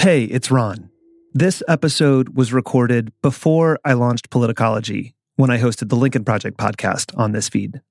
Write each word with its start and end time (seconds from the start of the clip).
Hey, 0.00 0.24
it's 0.24 0.50
Ron. 0.50 0.88
This 1.34 1.62
episode 1.68 2.30
was 2.30 2.54
recorded 2.54 3.12
before 3.20 3.78
I 3.84 3.92
launched 3.92 4.30
Politicology 4.30 5.12
when 5.36 5.50
I 5.50 5.58
hosted 5.58 5.90
the 5.90 5.94
Lincoln 5.94 6.24
Project 6.24 6.56
podcast 6.56 7.14
on 7.18 7.32
this 7.32 7.50
feed. 7.50 7.82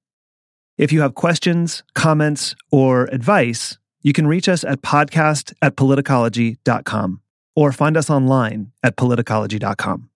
If 0.75 0.91
you 0.91 1.01
have 1.01 1.13
questions, 1.13 1.83
comments, 1.93 2.55
or 2.71 3.03
advice, 3.11 3.77
you 4.01 4.11
can 4.11 4.25
reach 4.25 4.49
us 4.49 4.63
at 4.63 4.81
podcast 4.81 5.53
at 5.61 5.75
politicology.com 5.75 7.21
or 7.55 7.71
find 7.71 7.95
us 7.95 8.09
online 8.09 8.71
at 8.81 8.95
politicology.com. 8.95 10.09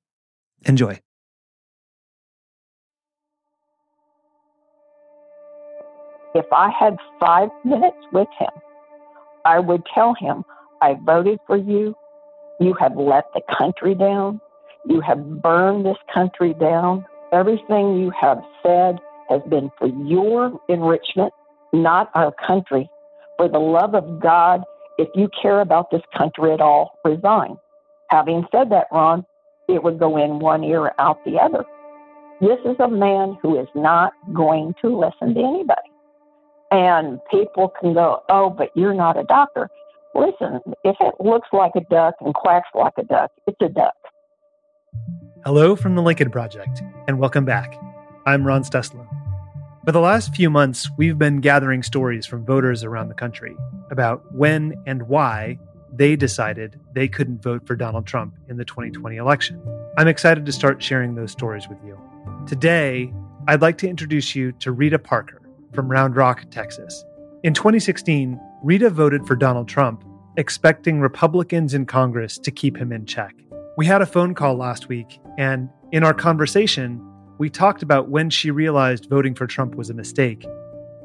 Enjoy. 0.66 1.00
If 6.34 6.46
I 6.52 6.72
had 6.72 6.98
five 7.20 7.50
minutes 7.64 7.98
with 8.12 8.30
him, 8.40 8.50
I 9.46 9.60
would 9.60 9.84
tell 9.94 10.16
him, 10.16 10.44
I 10.84 10.96
voted 11.06 11.40
for 11.48 11.56
you. 11.56 11.96
You 12.60 12.74
have 12.74 12.98
let 12.98 13.24
the 13.34 13.42
country 13.58 13.96
down. 13.96 14.42
You 14.86 15.00
have 15.00 15.42
burned 15.42 15.86
this 15.86 15.98
country 16.14 16.54
down. 16.54 17.06
Everything 17.32 17.98
you 18.02 18.12
have 18.20 18.42
said 18.62 19.00
has 19.30 19.42
been 19.50 19.72
for 19.80 19.88
your 19.88 20.60
enrichment, 20.68 21.32
not 21.72 22.12
our 22.16 22.34
country. 22.46 22.90
For 23.38 23.48
the 23.48 23.60
love 23.60 23.96
of 23.96 24.20
God, 24.22 24.64
if 24.98 25.08
you 25.16 25.30
care 25.42 25.62
about 25.62 25.90
this 25.90 26.02
country 26.18 26.52
at 26.52 26.60
all, 26.60 27.00
resign. 27.06 27.58
Having 28.10 28.46
said 28.52 28.70
that, 28.72 28.88
Ron, 28.92 29.26
it 29.70 29.82
would 29.82 30.00
go 30.00 30.18
in 30.18 30.40
one 30.40 30.66
ear, 30.66 30.92
out 31.00 31.24
the 31.24 31.38
other. 31.40 31.64
This 32.42 32.60
is 32.66 32.76
a 32.80 32.90
man 32.90 33.38
who 33.42 33.58
is 33.58 33.70
not 33.74 34.12
going 34.34 34.76
to 34.82 35.00
listen 35.00 35.34
to 35.34 35.40
anybody. 35.40 35.90
And 36.72 37.20
people 37.32 37.72
can 37.80 37.94
go, 37.94 38.22
oh, 38.30 38.50
but 38.50 38.70
you're 38.76 38.94
not 38.94 39.18
a 39.18 39.24
doctor. 39.24 39.70
Listen, 40.16 40.60
if 40.84 40.96
it 41.00 41.16
looks 41.20 41.48
like 41.52 41.72
a 41.76 41.82
duck 41.90 42.14
and 42.22 42.36
quacks 42.36 42.70
like 42.76 42.94
a 43.00 43.04
duck, 43.04 43.32
it's 43.48 43.58
a 43.62 43.70
duck. 43.70 43.96
Hello 45.44 45.76
from 45.76 45.96
the 45.96 46.04
Lincoln 46.04 46.30
Project, 46.30 46.84
and 47.08 47.18
welcome 47.18 47.46
back. 47.46 47.76
I'm 48.28 48.46
Ron 48.46 48.64
Steslow. 48.64 49.08
For 49.84 49.92
the 49.92 50.00
last 50.00 50.36
few 50.36 50.52
months, 50.52 50.88
we've 50.98 51.18
been 51.18 51.42
gathering 51.42 51.82
stories 51.82 52.28
from 52.28 52.46
voters 52.46 52.84
around 52.84 53.08
the 53.08 53.16
country 53.16 53.56
about 53.90 54.32
when 54.32 54.76
and 54.86 55.08
why 55.08 55.58
they 55.92 56.16
decided 56.16 56.80
they 56.94 57.08
couldn't 57.08 57.42
vote 57.42 57.66
for 57.66 57.76
Donald 57.76 58.06
Trump 58.06 58.36
in 58.48 58.58
the 58.58 58.66
2020 58.66 59.16
election. 59.18 59.60
I'm 59.98 60.08
excited 60.08 60.46
to 60.46 60.52
start 60.52 60.84
sharing 60.84 61.16
those 61.16 61.32
stories 61.32 61.68
with 61.68 61.80
you. 61.84 62.00
Today, 62.46 63.12
I'd 63.48 63.64
like 63.64 63.80
to 63.80 63.90
introduce 63.90 64.36
you 64.36 64.52
to 64.54 64.72
Rita 64.72 65.00
Parker 65.00 65.42
from 65.74 65.90
Round 65.90 66.16
Rock, 66.16 66.46
Texas. 66.52 67.04
In 67.42 67.56
2016, 67.56 68.40
Rita 68.64 68.90
voted 68.90 69.28
for 69.28 69.36
Donald 69.36 69.68
Trump, 69.68 70.06
expecting 70.38 71.02
Republicans 71.02 71.74
in 71.74 71.86
Congress 71.86 72.38
to 72.38 72.50
keep 72.50 72.78
him 72.78 72.94
in 72.94 73.06
check. 73.06 73.36
We 73.76 73.86
had 73.86 74.02
a 74.02 74.06
phone 74.06 74.34
call 74.34 74.56
last 74.56 74.88
week, 74.88 75.20
and 75.38 75.68
in 75.92 76.06
our 76.06 76.14
conversation, 76.14 77.06
we 77.40 77.50
talked 77.50 77.84
about 77.84 78.08
when 78.08 78.30
she 78.30 78.52
realized 78.52 79.10
voting 79.10 79.36
for 79.36 79.48
Trump 79.48 79.76
was 79.76 79.90
a 79.90 79.94
mistake 79.94 80.46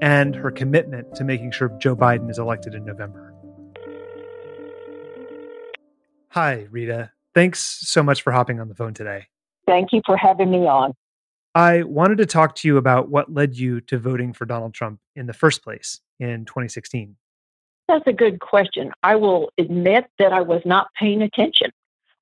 and 0.00 0.36
her 0.36 0.52
commitment 0.52 1.16
to 1.16 1.24
making 1.24 1.50
sure 1.50 1.76
Joe 1.80 1.96
Biden 1.96 2.30
is 2.30 2.38
elected 2.38 2.76
in 2.76 2.84
November. 2.84 3.34
Hi, 6.28 6.68
Rita. 6.70 7.10
Thanks 7.34 7.58
so 7.58 8.04
much 8.04 8.22
for 8.22 8.32
hopping 8.32 8.60
on 8.60 8.68
the 8.68 8.76
phone 8.76 8.94
today. 8.94 9.26
Thank 9.66 9.88
you 9.92 10.00
for 10.06 10.16
having 10.16 10.52
me 10.52 10.58
on. 10.58 10.94
I 11.56 11.82
wanted 11.82 12.18
to 12.18 12.26
talk 12.26 12.54
to 12.56 12.68
you 12.68 12.76
about 12.76 13.08
what 13.08 13.34
led 13.34 13.56
you 13.56 13.80
to 13.80 13.98
voting 13.98 14.32
for 14.32 14.46
Donald 14.46 14.74
Trump 14.74 15.00
in 15.16 15.26
the 15.26 15.32
first 15.32 15.64
place 15.64 16.00
in 16.20 16.44
2016. 16.44 17.16
That's 17.88 18.06
a 18.06 18.12
good 18.12 18.40
question. 18.40 18.92
I 19.02 19.16
will 19.16 19.50
admit 19.58 20.06
that 20.18 20.32
I 20.32 20.42
was 20.42 20.60
not 20.64 20.88
paying 20.98 21.22
attention. 21.22 21.70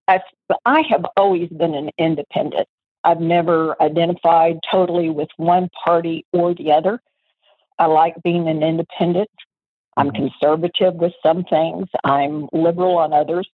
I've, 0.09 0.23
I 0.65 0.83
have 0.89 1.05
always 1.17 1.49
been 1.49 1.75
an 1.75 1.91
independent. 1.99 2.69
I've 3.03 3.21
never 3.21 3.81
identified 3.83 4.59
totally 4.71 5.11
with 5.11 5.29
one 5.37 5.69
party 5.85 6.25
or 6.33 6.55
the 6.55 6.73
other. 6.73 7.01
I 7.79 7.87
like 7.87 8.15
being 8.23 8.49
an 8.49 8.63
independent. 8.63 9.31
I'm 9.97 10.11
mm-hmm. 10.11 10.29
conservative 10.29 10.95
with 10.95 11.13
some 11.23 11.45
things, 11.45 11.89
I'm 12.05 12.49
liberal 12.53 12.99
on 12.99 13.13
others. 13.13 13.49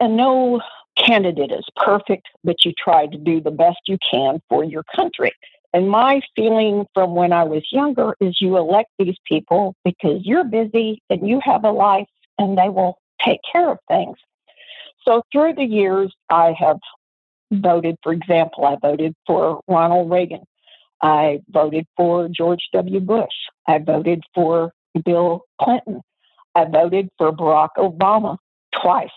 And 0.00 0.16
no 0.16 0.60
candidate 0.96 1.52
is 1.52 1.64
perfect, 1.76 2.28
but 2.42 2.64
you 2.64 2.72
try 2.76 3.06
to 3.06 3.18
do 3.18 3.40
the 3.40 3.50
best 3.50 3.78
you 3.86 3.98
can 4.10 4.40
for 4.48 4.64
your 4.64 4.84
country. 4.94 5.32
And 5.72 5.88
my 5.88 6.20
feeling 6.36 6.86
from 6.92 7.14
when 7.14 7.32
I 7.32 7.44
was 7.44 7.62
younger 7.72 8.14
is 8.20 8.38
you 8.40 8.56
elect 8.56 8.90
these 8.98 9.16
people 9.26 9.74
because 9.84 10.20
you're 10.22 10.44
busy 10.44 11.02
and 11.08 11.26
you 11.26 11.40
have 11.42 11.64
a 11.64 11.70
life 11.70 12.08
and 12.38 12.58
they 12.58 12.68
will 12.68 12.98
take 13.24 13.40
care 13.50 13.70
of 13.70 13.78
things. 13.88 14.16
So 15.06 15.22
through 15.32 15.54
the 15.54 15.64
years, 15.64 16.14
I 16.30 16.54
have 16.58 16.78
voted, 17.50 17.96
for 18.02 18.12
example, 18.12 18.66
I 18.66 18.76
voted 18.80 19.14
for 19.26 19.60
Ronald 19.66 20.10
Reagan. 20.10 20.42
I 21.02 21.40
voted 21.48 21.86
for 21.96 22.28
George 22.28 22.68
W. 22.72 23.00
Bush. 23.00 23.34
I 23.66 23.78
voted 23.78 24.22
for 24.34 24.72
Bill 25.04 25.42
Clinton. 25.60 26.00
I 26.54 26.64
voted 26.66 27.08
for 27.18 27.32
Barack 27.32 27.70
Obama 27.78 28.36
twice. 28.80 29.10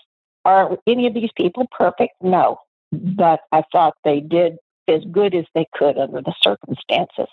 Are 0.46 0.78
any 0.88 1.08
of 1.08 1.14
these 1.14 1.32
people 1.36 1.68
perfect? 1.72 2.14
No. 2.22 2.60
But 2.92 3.42
I 3.52 3.64
thought 3.72 3.96
they 4.04 4.20
did 4.20 4.58
as 4.88 5.04
good 5.12 5.36
as 5.36 5.46
they 5.54 5.68
could 5.74 5.98
under 5.98 6.22
the 6.22 6.36
circumstances. 6.42 7.28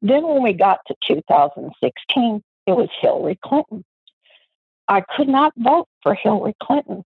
Then 0.00 0.26
when 0.26 0.42
we 0.42 0.52
got 0.52 0.80
to 0.86 0.94
2016, 1.06 2.42
it 2.66 2.72
was 2.72 2.88
Hillary 3.00 3.38
Clinton. 3.44 3.84
I 4.86 5.02
could 5.16 5.28
not 5.28 5.52
vote 5.56 5.88
for 6.02 6.14
Hillary 6.14 6.54
Clinton. 6.62 7.04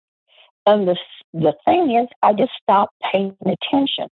And 0.66 0.86
the, 0.86 0.96
the 1.32 1.54
thing 1.64 1.96
is, 1.96 2.08
I 2.22 2.32
just 2.32 2.52
stopped 2.62 2.94
paying 3.10 3.36
attention. 3.44 4.08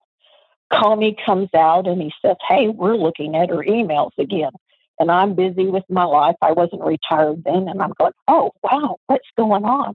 Comey 0.72 1.16
comes 1.24 1.48
out 1.54 1.86
and 1.86 2.00
he 2.00 2.12
says, 2.24 2.36
Hey, 2.48 2.68
we're 2.68 2.96
looking 2.96 3.36
at 3.36 3.50
her 3.50 3.58
emails 3.58 4.10
again. 4.18 4.50
And 4.98 5.10
I'm 5.10 5.34
busy 5.34 5.66
with 5.66 5.84
my 5.88 6.04
life. 6.04 6.36
I 6.42 6.52
wasn't 6.52 6.82
retired 6.82 7.42
then. 7.44 7.68
And 7.68 7.82
I'm 7.82 7.92
going, 7.98 8.12
Oh, 8.28 8.50
wow, 8.62 8.96
what's 9.06 9.28
going 9.36 9.64
on? 9.64 9.94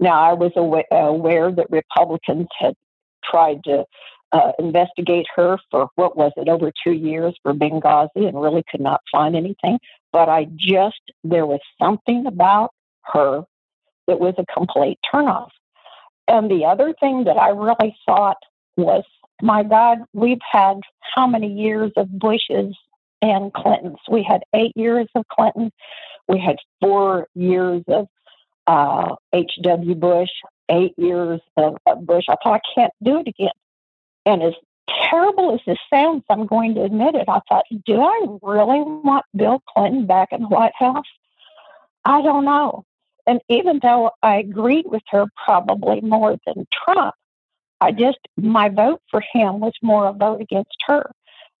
Now, 0.00 0.20
I 0.20 0.32
was 0.34 0.52
aware 0.56 1.50
that 1.50 1.70
Republicans 1.70 2.46
had 2.58 2.74
tried 3.24 3.64
to 3.64 3.84
uh, 4.32 4.52
investigate 4.58 5.26
her 5.34 5.58
for 5.70 5.88
what 5.94 6.16
was 6.16 6.32
it, 6.36 6.48
over 6.48 6.70
two 6.84 6.92
years 6.92 7.34
for 7.42 7.54
Benghazi 7.54 8.28
and 8.28 8.40
really 8.40 8.64
could 8.70 8.80
not 8.80 9.00
find 9.10 9.34
anything. 9.34 9.78
But 10.12 10.28
I 10.28 10.46
just, 10.56 11.00
there 11.24 11.46
was 11.46 11.60
something 11.80 12.26
about 12.26 12.72
her 13.12 13.42
that 14.06 14.20
was 14.20 14.34
a 14.38 14.44
complete 14.52 14.98
turnoff. 15.12 15.50
And 16.26 16.50
the 16.50 16.64
other 16.66 16.94
thing 17.00 17.24
that 17.24 17.38
I 17.38 17.50
really 17.50 17.96
thought 18.04 18.36
was, 18.76 19.04
my 19.40 19.62
God, 19.62 19.98
we've 20.12 20.40
had 20.50 20.80
how 21.14 21.26
many 21.26 21.52
years 21.52 21.92
of 21.96 22.18
Bushes 22.18 22.76
and 23.22 23.52
Clintons? 23.52 23.98
We 24.10 24.22
had 24.22 24.42
eight 24.54 24.76
years 24.76 25.08
of 25.14 25.26
Clinton. 25.28 25.72
We 26.28 26.38
had 26.38 26.56
four 26.80 27.28
years 27.34 27.82
of 27.88 28.08
uh, 28.66 29.14
H.W. 29.32 29.94
Bush, 29.94 30.28
eight 30.70 30.92
years 30.98 31.40
of, 31.56 31.76
of 31.86 32.06
Bush. 32.06 32.24
I 32.28 32.36
thought, 32.42 32.60
I 32.60 32.74
can't 32.74 32.92
do 33.02 33.20
it 33.20 33.28
again. 33.28 33.48
And 34.28 34.42
as 34.42 34.52
terrible 35.08 35.54
as 35.54 35.60
this 35.66 35.78
sounds, 35.88 36.22
I'm 36.28 36.46
going 36.46 36.74
to 36.74 36.82
admit 36.82 37.14
it. 37.14 37.28
I 37.28 37.40
thought, 37.48 37.64
do 37.86 38.02
I 38.02 38.26
really 38.42 38.82
want 38.82 39.24
Bill 39.34 39.62
Clinton 39.74 40.06
back 40.06 40.32
in 40.32 40.42
the 40.42 40.48
White 40.48 40.74
House? 40.78 41.06
I 42.04 42.20
don't 42.20 42.44
know. 42.44 42.84
And 43.26 43.40
even 43.48 43.80
though 43.82 44.10
I 44.22 44.36
agreed 44.36 44.84
with 44.86 45.02
her 45.08 45.24
probably 45.42 46.02
more 46.02 46.36
than 46.46 46.66
Trump, 46.84 47.14
I 47.80 47.90
just, 47.92 48.18
my 48.36 48.68
vote 48.68 49.00
for 49.10 49.22
him 49.32 49.60
was 49.60 49.72
more 49.82 50.08
a 50.08 50.12
vote 50.12 50.42
against 50.42 50.76
her. 50.86 51.10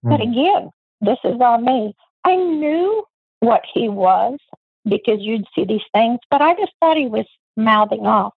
Mm. 0.04 0.10
But 0.10 0.20
again, 0.20 0.70
this 1.00 1.18
is 1.24 1.40
on 1.40 1.64
me. 1.64 1.94
I 2.24 2.36
knew 2.36 3.02
what 3.40 3.62
he 3.72 3.88
was 3.88 4.38
because 4.84 5.20
you'd 5.20 5.46
see 5.54 5.64
these 5.64 5.80
things, 5.94 6.18
but 6.30 6.42
I 6.42 6.54
just 6.54 6.72
thought 6.80 6.98
he 6.98 7.06
was 7.06 7.26
mouthing 7.56 8.06
off. 8.06 8.34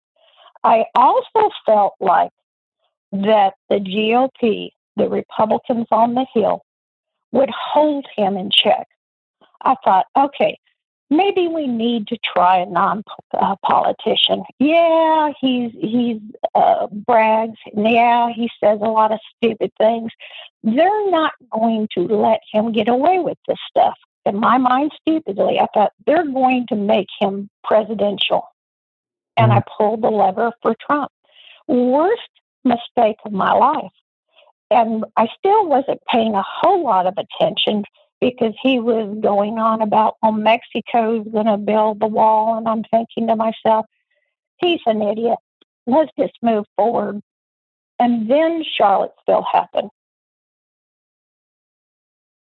I 0.64 0.86
also 0.94 1.50
felt 1.66 1.94
like 2.00 2.30
that 3.12 3.54
the 3.70 3.78
GOP, 3.78 4.70
the 4.96 5.10
Republicans 5.10 5.88
on 5.92 6.14
the 6.14 6.26
Hill, 6.34 6.62
would 7.32 7.50
hold 7.50 8.06
him 8.16 8.38
in 8.38 8.50
check. 8.52 8.88
I 9.62 9.76
thought, 9.84 10.06
okay, 10.18 10.58
maybe 11.10 11.48
we 11.48 11.68
need 11.68 12.08
to 12.08 12.18
try 12.24 12.58
a 12.58 12.66
non-politician. 12.66 14.44
Yeah, 14.60 15.32
he's 15.40 15.72
he's 15.80 16.22
uh, 16.56 16.88
brags. 16.88 17.58
Yeah, 17.76 18.30
he 18.34 18.50
says 18.64 18.80
a 18.82 18.90
lot 18.90 19.12
of 19.12 19.20
stupid 19.36 19.72
things. 19.78 20.12
They're 20.64 21.10
not 21.10 21.34
going 21.52 21.88
to 21.96 22.02
let 22.02 22.40
him 22.52 22.72
get 22.72 22.90
away 22.90 23.20
with 23.20 23.38
this 23.48 23.60
stuff. 23.70 23.98
In 24.26 24.38
my 24.38 24.58
mind, 24.58 24.92
stupidly, 25.02 25.60
I 25.60 25.68
thought 25.74 25.94
they're 26.06 26.26
going 26.26 26.68
to 26.68 26.76
make 26.76 27.08
him 27.20 27.50
presidential, 27.64 28.44
and 29.38 29.52
I 29.52 29.60
mm-hmm. 29.60 29.70
pulled 29.78 30.02
the 30.02 30.12
lever 30.12 30.52
for 30.62 30.76
Trump. 30.86 31.12
Worst 31.68 32.30
mistake 32.64 33.18
of 33.26 33.32
my 33.32 33.54
life. 33.54 33.92
And 34.72 35.06
I 35.18 35.28
still 35.38 35.68
wasn't 35.68 36.02
paying 36.12 36.36
a 36.36 36.44
whole 36.46 36.84
lot 36.84 37.08
of 37.08 37.16
attention 37.18 37.84
because 38.22 38.54
he 38.62 38.80
was 38.80 39.18
going 39.22 39.58
on 39.58 39.82
about, 39.82 40.16
oh, 40.22 40.32
Mexico's 40.32 41.26
going 41.32 41.46
to 41.46 41.58
build 41.58 42.00
the 42.00 42.08
wall. 42.08 42.58
And 42.58 42.68
I'm 42.68 42.84
thinking 42.84 43.28
to 43.28 43.36
myself, 43.36 43.86
he's 44.58 44.82
an 44.86 45.02
idiot. 45.02 45.40
let's 45.88 46.12
just 46.20 46.34
move 46.42 46.66
forward. 46.76 47.22
And 48.00 48.30
then 48.30 48.64
Charlottesville 48.78 49.46
happened. 49.52 49.90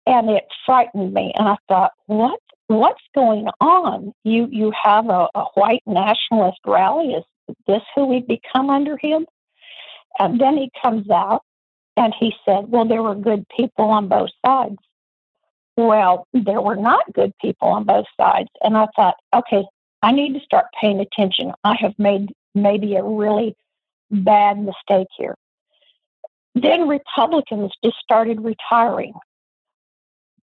And 0.06 0.30
it 0.30 0.44
frightened 0.66 1.12
me. 1.12 1.32
And 1.36 1.48
I 1.48 1.56
thought, 1.68 1.92
what 2.06 2.40
what's 2.66 3.02
going 3.14 3.48
on? 3.60 4.12
You 4.24 4.48
you 4.50 4.72
have 4.82 5.08
a, 5.08 5.28
a 5.34 5.44
white 5.54 5.82
nationalist 5.86 6.58
rally. 6.66 7.14
Is 7.14 7.24
this 7.66 7.82
who 7.94 8.06
we've 8.06 8.26
become 8.26 8.70
under 8.70 8.96
him? 8.96 9.26
And 10.18 10.40
then 10.40 10.56
he 10.56 10.70
comes 10.82 11.08
out 11.10 11.42
and 11.96 12.14
he 12.18 12.34
said, 12.44 12.68
Well, 12.68 12.86
there 12.86 13.02
were 13.02 13.14
good 13.14 13.46
people 13.56 13.86
on 13.86 14.08
both 14.08 14.30
sides. 14.44 14.78
Well, 15.76 16.26
there 16.32 16.60
were 16.60 16.76
not 16.76 17.12
good 17.12 17.32
people 17.40 17.68
on 17.68 17.84
both 17.84 18.06
sides. 18.20 18.50
And 18.62 18.76
I 18.76 18.86
thought, 18.94 19.16
okay, 19.34 19.64
I 20.02 20.12
need 20.12 20.34
to 20.34 20.40
start 20.40 20.66
paying 20.78 21.00
attention. 21.00 21.52
I 21.64 21.76
have 21.80 21.98
made 21.98 22.32
maybe 22.54 22.96
a 22.96 23.02
really 23.02 23.56
bad 24.10 24.58
mistake 24.58 25.08
here. 25.16 25.36
Then 26.54 26.88
Republicans 26.88 27.72
just 27.82 27.96
started 27.98 28.42
retiring. 28.42 29.14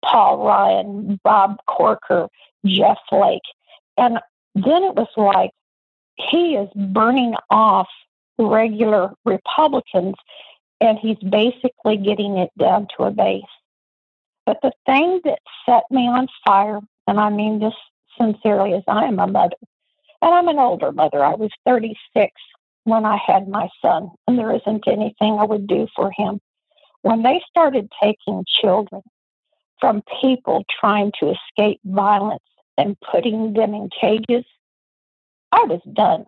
Paul 0.04 0.45
Ryan, 0.45 1.19
Bob 1.24 1.57
Corker, 1.68 2.30
Jeff 2.65 2.98
Flake. 3.10 3.42
And 3.98 4.19
then 4.56 4.83
it 4.83 4.95
was 4.95 5.10
like 5.15 5.51
he 6.15 6.56
is 6.56 6.69
burning 6.75 7.36
off 7.50 7.89
regular 8.39 9.12
Republicans 9.25 10.15
and 10.81 10.97
he's 10.97 11.18
basically 11.18 11.97
getting 11.97 12.38
it 12.38 12.51
down 12.57 12.88
to 12.97 13.03
a 13.03 13.12
base. 13.12 13.44
But 14.45 14.59
the 14.62 14.71
thing 14.86 15.21
that 15.25 15.39
set 15.65 15.83
me 15.91 16.07
on 16.07 16.27
fire, 16.45 16.80
and 17.07 17.19
I 17.19 17.30
mean 17.30 17.59
this 17.59 17.74
sincerely, 18.18 18.71
is 18.71 18.83
I 18.88 19.06
am 19.06 19.19
a 19.19 19.27
mother. 19.27 19.56
And 20.21 20.33
I'm 20.33 20.47
an 20.47 20.59
older 20.59 20.91
mother. 20.91 21.24
I 21.24 21.36
was 21.36 21.51
36 21.65 22.31
when 22.83 23.06
I 23.06 23.18
had 23.25 23.47
my 23.47 23.69
son, 23.81 24.09
and 24.27 24.38
there 24.38 24.53
isn't 24.56 24.88
anything 24.88 25.38
I 25.38 25.44
would 25.44 25.68
do 25.68 25.88
for 25.95 26.12
him. 26.15 26.39
When 27.01 27.24
they 27.24 27.41
started 27.50 27.91
taking 28.01 28.44
children 28.62 29.01
from 29.80 30.03
people 30.21 30.65
trying 30.80 31.12
to 31.19 31.31
escape 31.31 31.80
violence 31.86 32.44
and 32.77 32.97
putting 33.00 33.53
them 33.53 33.74
in 33.74 33.89
cages, 33.89 34.45
I 35.51 35.63
was 35.63 35.81
done. 35.94 36.25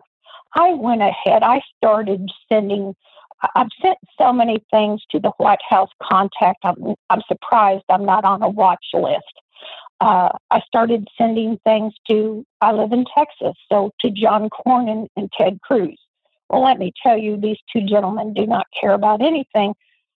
I 0.54 0.74
went 0.74 1.02
ahead, 1.02 1.42
I 1.42 1.60
started 1.78 2.28
sending 2.48 2.94
I've 3.56 3.68
sent 3.80 3.98
so 4.20 4.32
many 4.32 4.64
things 4.70 5.02
to 5.10 5.18
the 5.18 5.30
White 5.38 5.62
House 5.68 5.90
contact. 6.02 6.58
I'm, 6.62 6.94
I'm 7.10 7.22
surprised 7.26 7.84
I'm 7.88 8.04
not 8.04 8.24
on 8.24 8.42
a 8.42 8.48
watch 8.48 8.84
list. 8.94 9.40
Uh, 10.00 10.30
I 10.50 10.60
started 10.60 11.08
sending 11.16 11.58
things 11.64 11.94
to, 12.08 12.44
I 12.60 12.72
live 12.72 12.92
in 12.92 13.04
Texas, 13.16 13.54
so 13.70 13.92
to 14.00 14.10
John 14.10 14.48
Cornyn 14.50 15.06
and 15.16 15.30
Ted 15.36 15.60
Cruz. 15.62 15.98
Well, 16.48 16.64
let 16.64 16.78
me 16.78 16.92
tell 17.02 17.16
you, 17.16 17.36
these 17.36 17.58
two 17.72 17.82
gentlemen 17.82 18.34
do 18.34 18.46
not 18.46 18.66
care 18.80 18.92
about 18.92 19.22
anything 19.22 19.74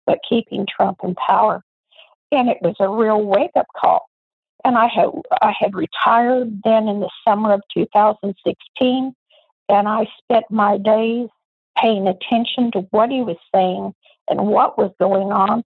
but 0.06 0.18
keeping 0.28 0.66
Trump 0.66 0.98
in 1.02 1.14
power. 1.14 1.62
And 2.32 2.48
it 2.48 2.58
was 2.60 2.76
a 2.80 2.88
real 2.88 3.22
wake 3.22 3.52
up 3.56 3.66
call. 3.76 4.06
And 4.64 4.76
I 4.76 4.88
had, 4.88 5.10
I 5.42 5.54
had 5.58 5.74
retired 5.74 6.60
then 6.64 6.88
in 6.88 7.00
the 7.00 7.10
summer 7.26 7.52
of 7.52 7.62
2016, 7.74 9.14
and 9.68 9.88
I 9.88 10.06
spent 10.22 10.44
my 10.50 10.78
days 10.78 11.28
paying 11.78 12.06
attention 12.06 12.70
to 12.72 12.80
what 12.90 13.10
he 13.10 13.22
was 13.22 13.36
saying 13.54 13.94
and 14.28 14.46
what 14.46 14.78
was 14.78 14.92
going 14.98 15.32
on, 15.32 15.62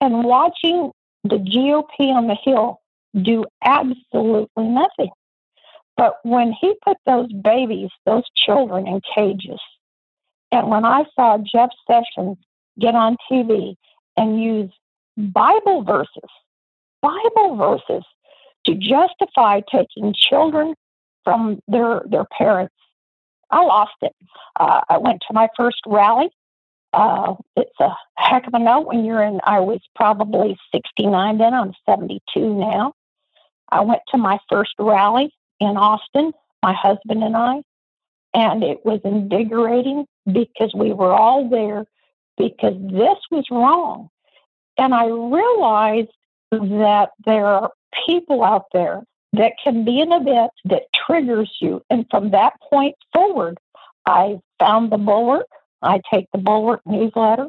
and 0.00 0.24
watching 0.24 0.92
the 1.24 1.36
GOP 1.36 2.08
on 2.08 2.28
the 2.28 2.36
Hill 2.44 2.80
do 3.20 3.44
absolutely 3.64 4.68
nothing. 4.68 5.10
But 5.96 6.18
when 6.22 6.52
he 6.52 6.74
put 6.84 6.96
those 7.04 7.32
babies, 7.32 7.90
those 8.06 8.22
children 8.34 8.86
in 8.86 9.00
cages, 9.14 9.60
and 10.52 10.68
when 10.68 10.84
I 10.84 11.04
saw 11.14 11.38
Jeff 11.38 11.70
Sessions 11.86 12.38
get 12.78 12.94
on 12.94 13.16
TV 13.30 13.74
and 14.16 14.42
use 14.42 14.70
Bible 15.16 15.82
verses, 15.82 16.30
Bible 17.02 17.56
verses 17.56 18.04
to 18.66 18.74
justify 18.74 19.60
taking 19.70 20.14
children 20.14 20.74
from 21.24 21.60
their, 21.68 22.02
their 22.08 22.24
parents 22.36 22.74
I 23.50 23.64
lost 23.64 23.94
it. 24.02 24.14
Uh, 24.58 24.80
I 24.88 24.98
went 24.98 25.22
to 25.28 25.34
my 25.34 25.48
first 25.56 25.80
rally. 25.86 26.30
Uh, 26.92 27.34
it's 27.56 27.78
a 27.80 27.90
heck 28.16 28.46
of 28.46 28.54
a 28.54 28.58
note 28.58 28.86
when 28.86 29.04
you're 29.04 29.22
in, 29.22 29.40
I 29.44 29.60
was 29.60 29.80
probably 29.94 30.58
69 30.72 31.38
then, 31.38 31.54
I'm 31.54 31.72
72 31.88 32.20
now. 32.54 32.94
I 33.68 33.80
went 33.80 34.00
to 34.08 34.18
my 34.18 34.38
first 34.48 34.72
rally 34.78 35.32
in 35.60 35.76
Austin, 35.76 36.32
my 36.62 36.72
husband 36.72 37.22
and 37.22 37.36
I, 37.36 37.62
and 38.34 38.64
it 38.64 38.84
was 38.84 39.00
invigorating 39.04 40.06
because 40.26 40.72
we 40.74 40.92
were 40.92 41.12
all 41.12 41.48
there 41.48 41.84
because 42.36 42.74
this 42.74 43.18
was 43.30 43.44
wrong. 43.50 44.08
And 44.76 44.94
I 44.94 45.06
realized 45.06 46.10
that 46.50 47.10
there 47.24 47.46
are 47.46 47.70
people 48.06 48.42
out 48.42 48.66
there 48.72 49.02
that 49.32 49.52
can 49.62 49.84
be 49.84 50.00
an 50.00 50.12
event 50.12 50.52
that 50.64 50.82
triggers 51.06 51.50
you. 51.60 51.82
And 51.90 52.06
from 52.10 52.30
that 52.30 52.54
point 52.68 52.96
forward, 53.12 53.58
I 54.06 54.40
found 54.58 54.90
the 54.90 54.98
Bulwark. 54.98 55.46
I 55.82 56.00
take 56.12 56.26
the 56.32 56.38
Bulwark 56.38 56.80
newsletter. 56.86 57.48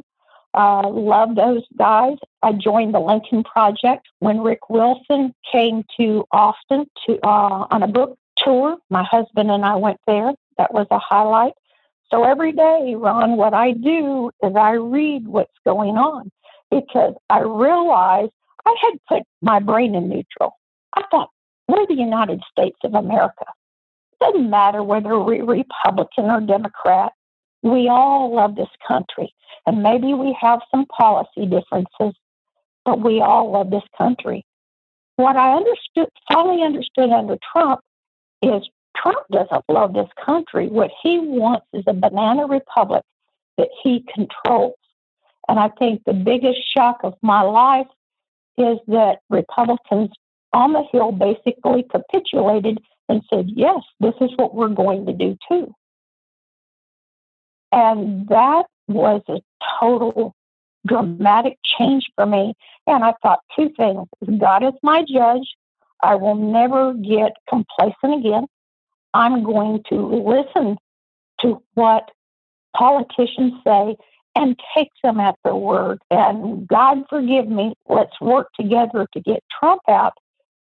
Uh, 0.54 0.90
love 0.90 1.36
those 1.36 1.64
guys. 1.78 2.18
I 2.44 2.52
joined 2.54 2.94
the 2.94 3.00
Lincoln 3.00 3.44
Project 3.44 4.08
when 4.20 4.42
Rick 4.42 4.70
Wilson 4.70 5.34
came 5.50 5.84
to 5.98 6.26
Austin 6.32 6.86
to 7.06 7.20
uh, 7.26 7.68
on 7.72 7.84
a 7.84 7.88
book 7.88 8.18
tour. 8.38 8.78
My 8.90 9.04
husband 9.04 9.50
and 9.50 9.64
I 9.64 9.76
went 9.76 10.00
there. 10.08 10.34
That 10.58 10.74
was 10.74 10.88
a 10.92 11.00
highlight. 11.00 11.54
So 12.12 12.24
every 12.26 12.52
day, 12.52 12.96
Ron, 12.98 13.38
what 13.38 13.54
I 13.54 13.72
do 13.72 14.32
is 14.44 14.54
I 14.56 14.72
read 14.72 15.26
what's 15.26 15.58
going 15.66 15.96
on 15.98 16.30
because 16.70 17.14
I 17.30 17.40
realized 17.40 18.34
I 18.66 18.76
had 18.82 18.94
put 19.08 19.24
my 19.42 19.60
brain 19.60 19.96
in 19.96 20.10
neutral. 20.10 20.58
I 20.94 21.04
thought, 21.10 21.30
we're 21.72 21.88
the 21.88 21.96
United 21.96 22.42
States 22.52 22.78
of 22.84 22.94
America. 22.94 23.46
It 24.14 24.26
doesn't 24.26 24.50
matter 24.50 24.84
whether 24.84 25.20
we're 25.20 25.46
Republican 25.46 26.26
or 26.26 26.42
Democrat. 26.42 27.14
We 27.64 27.88
all 27.88 28.34
love 28.36 28.56
this 28.56 28.70
country. 28.88 29.34
And 29.66 29.84
maybe 29.84 30.14
we 30.14 30.36
have 30.40 30.60
some 30.72 30.86
policy 30.88 31.46
differences, 31.46 32.16
but 32.84 33.02
we 33.02 33.22
all 33.22 33.52
love 33.52 33.70
this 33.70 33.84
country. 33.98 34.46
What 35.16 35.36
I 35.36 35.56
understood, 35.56 36.10
finally 36.32 36.64
understood 36.64 37.12
under 37.12 37.38
Trump 37.52 37.82
is 38.42 38.68
Trump 38.98 39.20
doesn't 39.32 39.64
love 39.70 39.94
this 39.94 40.10
country. 40.24 40.68
What 40.68 40.92
he 41.02 41.20
wants 41.20 41.68
is 41.74 41.84
a 41.88 41.94
banana 41.94 42.48
republic 42.48 43.04
that 43.58 43.70
he 43.84 44.04
controls. 44.14 44.74
And 45.48 45.60
I 45.60 45.70
think 45.80 46.04
the 46.06 46.14
biggest 46.14 46.60
shock 46.74 47.00
of 47.04 47.16
my 47.22 47.42
life 47.42 47.88
is 48.58 48.80
that 48.88 49.20
Republicans 49.30 50.10
on 50.54 50.74
the 50.74 50.84
Hill 50.92 51.12
basically 51.12 51.84
capitulated 51.90 52.80
and 53.10 53.22
said, 53.30 53.50
yes, 53.54 53.82
this 54.00 54.14
is 54.22 54.32
what 54.36 54.56
we're 54.56 54.70
going 54.70 55.06
to 55.06 55.14
do 55.14 55.38
too. 55.50 55.74
And 57.72 58.28
that 58.28 58.66
was 58.88 59.22
a 59.30 59.40
total 59.80 60.36
dramatic 60.86 61.58
change 61.78 62.06
for 62.16 62.26
me. 62.26 62.54
And 62.88 63.04
I 63.04 63.14
thought 63.22 63.40
two 63.56 63.70
things 63.78 64.08
God 64.40 64.64
is 64.64 64.74
my 64.84 65.04
judge. 65.08 65.48
I 66.04 66.16
will 66.16 66.36
never 66.36 66.94
get 66.94 67.34
complacent 67.48 68.26
again. 68.26 68.48
I'm 69.14 69.44
going 69.44 69.84
to 69.90 69.96
listen 69.96 70.78
to 71.42 71.62
what 71.76 72.10
politicians 72.76 73.54
say 73.66 73.96
and 74.36 74.60
take 74.76 74.90
them 75.04 75.20
at 75.20 75.36
their 75.44 75.56
word. 75.56 76.00
And 76.10 76.68
God 76.68 77.04
forgive 77.10 77.48
me, 77.48 77.74
let's 77.88 78.20
work 78.22 78.48
together 78.60 79.08
to 79.14 79.20
get 79.20 79.44
Trump 79.60 79.82
out 79.88 80.14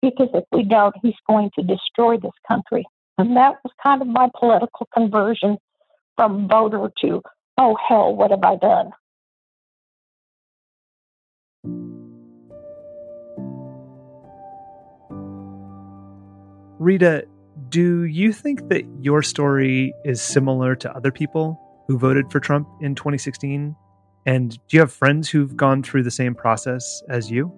because 0.01 0.29
if 0.33 0.43
we 0.51 0.63
don't, 0.63 0.95
he's 1.01 1.15
going 1.27 1.49
to 1.57 1.63
destroy 1.63 2.17
this 2.17 2.31
country. 2.47 2.85
And 3.17 3.35
that 3.37 3.55
was 3.63 3.73
kind 3.81 4.01
of 4.01 4.07
my 4.07 4.29
political 4.37 4.87
conversion 4.93 5.57
from 6.15 6.47
voter 6.47 6.91
to, 7.01 7.21
oh, 7.57 7.77
hell, 7.87 8.15
what 8.15 8.31
have 8.31 8.43
I 8.43 8.55
done? 8.57 8.91
Rita, 16.77 17.25
do 17.69 18.03
you 18.03 18.33
think 18.33 18.67
that 18.67 18.83
your 18.99 19.23
story 19.23 19.93
is 20.03 20.21
similar 20.21 20.75
to 20.75 20.93
other 20.93 21.11
people 21.11 21.59
who 21.87 21.97
voted 21.97 22.31
for 22.31 22.39
Trump 22.39 22.67
in 22.81 22.95
2016? 22.95 23.75
And 24.25 24.51
do 24.51 24.57
you 24.71 24.79
have 24.81 24.91
friends 24.91 25.29
who've 25.29 25.55
gone 25.55 25.83
through 25.83 26.03
the 26.03 26.11
same 26.11 26.35
process 26.35 27.01
as 27.09 27.31
you? 27.31 27.53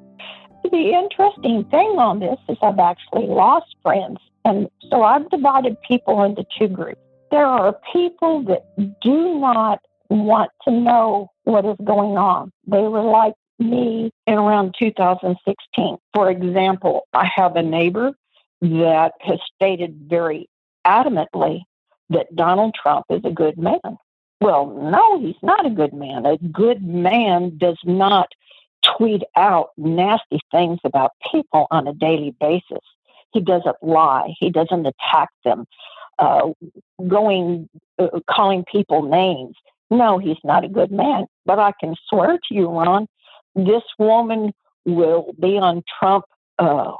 The 0.70 0.94
interesting 0.94 1.64
thing 1.66 1.98
on 1.98 2.20
this 2.20 2.38
is 2.50 2.58
I've 2.62 2.80
actually 2.80 3.28
lost 3.28 3.76
friends. 3.82 4.18
And 4.46 4.70
so 4.90 5.04
I've 5.04 5.30
divided 5.30 5.82
people 5.82 6.24
into 6.24 6.46
two 6.58 6.68
groups. 6.68 7.02
There 7.32 7.46
are 7.46 7.78
people 7.92 8.44
that 8.44 8.64
do 9.02 9.40
not 9.40 9.80
want 10.10 10.52
to 10.64 10.72
know 10.72 11.32
what 11.44 11.66
is 11.66 11.76
going 11.84 12.18
on. 12.18 12.52
They 12.66 12.82
were 12.82 13.04
like 13.04 13.34
me 13.60 14.12
in 14.26 14.34
around 14.36 14.76
2016. 14.80 15.98
For 16.14 16.30
example, 16.30 17.08
I 17.14 17.26
have 17.36 17.56
a 17.56 17.64
neighbor 17.64 18.14
that 18.62 19.14
has 19.22 19.40
stated 19.56 20.06
very 20.08 20.50
adamantly 20.86 21.62
that 22.10 22.34
Donald 22.36 22.76
Trump 22.82 23.06
is 23.10 23.22
a 23.26 23.32
good 23.32 23.58
man. 23.58 23.98
Well, 24.40 24.68
no, 24.68 25.20
he's 25.20 25.42
not 25.42 25.66
a 25.66 25.72
good 25.72 25.94
man. 25.94 26.26
A 26.26 26.38
good 26.38 26.84
man 26.84 27.58
does 27.58 27.80
not 27.84 28.30
tweet 28.84 29.24
out 29.36 29.70
nasty 29.78 30.40
things 30.52 30.80
about 30.84 31.12
people 31.32 31.68
on 31.72 31.88
a 31.88 31.94
daily 31.94 32.36
basis. 32.40 32.84
He 33.34 33.42
doesn't 33.42 33.76
lie. 33.82 34.34
He 34.40 34.50
doesn't 34.50 34.86
attack 34.86 35.30
them, 35.44 35.66
uh, 36.20 36.50
going, 37.08 37.70
uh, 38.00 38.20
calling 38.30 38.64
people 38.72 39.04
names. 39.04 39.56
No, 39.90 40.18
he's 40.18 40.38
not 40.44 40.64
a 40.64 40.70
good 40.70 40.92
man. 40.92 41.26
But 41.46 41.60
I 41.60 41.74
can 41.80 41.96
swear 42.10 42.38
to 42.38 42.54
you, 42.54 42.68
Ron, 42.68 43.08
this 43.56 43.84
woman 44.00 44.54
will 44.86 45.34
be 45.40 45.58
on 45.58 45.84
Trump 46.00 46.26
uh, 46.60 46.94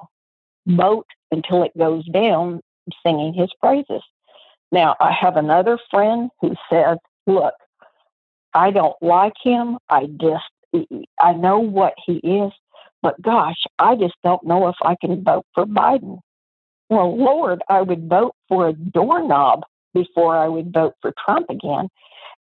boat 0.66 1.08
until 1.32 1.64
it 1.64 1.78
goes 1.78 2.06
down, 2.08 2.62
singing 3.06 3.34
his 3.34 3.50
praises. 3.62 4.02
Now, 4.72 4.96
I 5.00 5.12
have 5.12 5.38
another 5.38 5.80
friend 5.90 6.30
who 6.42 6.56
said, 6.70 6.98
"Look, 7.26 7.54
I 8.54 8.72
don't 8.72 8.96
like 9.02 9.36
him. 9.42 9.78
I 9.90 10.08
just, 10.20 10.50
I 11.20 11.34
know 11.34 11.60
what 11.60 11.94
he 12.06 12.18
is, 12.18 12.52
but 13.02 13.22
gosh, 13.22 13.64
I 13.80 13.96
just 13.96 14.16
don't 14.24 14.44
know 14.44 14.68
if 14.68 14.76
I 14.82 14.96
can 15.00 15.24
vote 15.24 15.46
for 15.54 15.66
Biden." 15.66 16.20
Well, 16.90 17.18
Lord, 17.18 17.62
I 17.70 17.82
would 17.82 18.10
vote 18.10 18.36
for 18.48 18.70
a 18.70 18.74
doorknob 18.74 19.64
before 19.94 20.38
I 20.38 20.48
would 20.48 20.74
vote 20.74 20.96
for 21.02 21.14
Trump 21.26 21.50
again. 21.50 21.90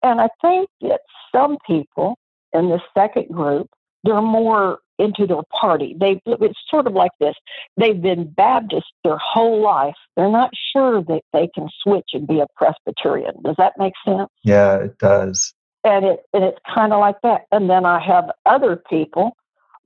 And 0.02 0.20
I 0.20 0.28
think 0.42 0.68
that 0.82 1.00
some 1.34 1.56
people 1.66 2.18
in 2.52 2.68
the 2.68 2.80
second 2.96 3.28
group, 3.28 3.68
they're 4.04 4.20
more 4.20 4.80
into 4.98 5.26
their 5.26 5.42
party. 5.60 5.96
They 5.98 6.20
it's 6.26 6.58
sort 6.68 6.86
of 6.86 6.92
like 6.92 7.10
this. 7.18 7.34
They've 7.76 8.00
been 8.00 8.28
Baptist 8.28 8.86
their 9.02 9.18
whole 9.18 9.62
life. 9.62 9.96
They're 10.14 10.30
not 10.30 10.50
sure 10.72 11.02
that 11.02 11.22
they 11.32 11.48
can 11.54 11.68
switch 11.82 12.10
and 12.12 12.26
be 12.26 12.40
a 12.40 12.46
Presbyterian. 12.54 13.34
Does 13.42 13.56
that 13.56 13.72
make 13.78 13.94
sense? 14.04 14.28
Yeah, 14.42 14.76
it 14.76 14.98
does. 14.98 15.53
And 15.84 16.04
it 16.04 16.20
and 16.32 16.44
it's 16.44 16.58
kind 16.74 16.92
of 16.92 17.00
like 17.00 17.20
that. 17.22 17.42
And 17.52 17.68
then 17.68 17.84
I 17.84 18.00
have 18.00 18.30
other 18.46 18.76
people 18.88 19.36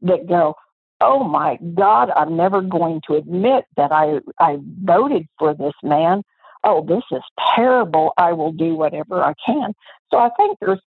that 0.02 0.28
go, 0.28 0.55
"Oh 1.00 1.25
my 1.25 1.59
God, 1.75 2.11
I'm 2.14 2.37
never 2.37 2.61
going 2.61 3.02
to 3.09 3.14
admit 3.17 3.64
that 3.76 3.93
I 3.93 4.21
I 4.38 4.59
voted 4.85 5.26
for 5.38 5.55
this 5.55 5.75
man. 5.83 6.23
Oh, 6.64 6.85
this 6.85 7.05
is 7.11 7.23
terrible. 7.57 8.12
I 8.17 8.33
will 8.33 8.52
do 8.52 8.75
whatever 8.76 9.23
I 9.23 9.35
can." 9.45 9.75
So 10.11 10.19
I 10.19 10.31
think 10.37 10.59
there's 10.61 10.81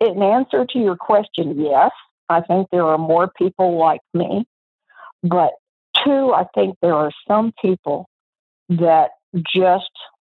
in 0.00 0.22
answer 0.22 0.66
to 0.66 0.78
your 0.78 0.96
question, 0.96 1.60
yes, 1.60 1.90
I 2.28 2.40
think 2.40 2.68
there 2.70 2.84
are 2.86 2.98
more 2.98 3.30
people 3.36 3.78
like 3.78 4.00
me. 4.14 4.46
But 5.22 5.52
two, 6.04 6.32
I 6.32 6.44
think 6.54 6.76
there 6.80 6.94
are 6.94 7.12
some 7.28 7.52
people 7.60 8.08
that 8.70 9.10
just, 9.54 9.90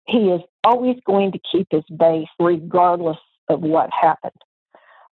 he 0.07 0.29
is 0.29 0.41
always 0.63 0.97
going 1.05 1.31
to 1.31 1.39
keep 1.51 1.67
his 1.71 1.83
base 1.95 2.27
regardless 2.39 3.17
of 3.49 3.61
what 3.61 3.89
happened, 3.91 4.41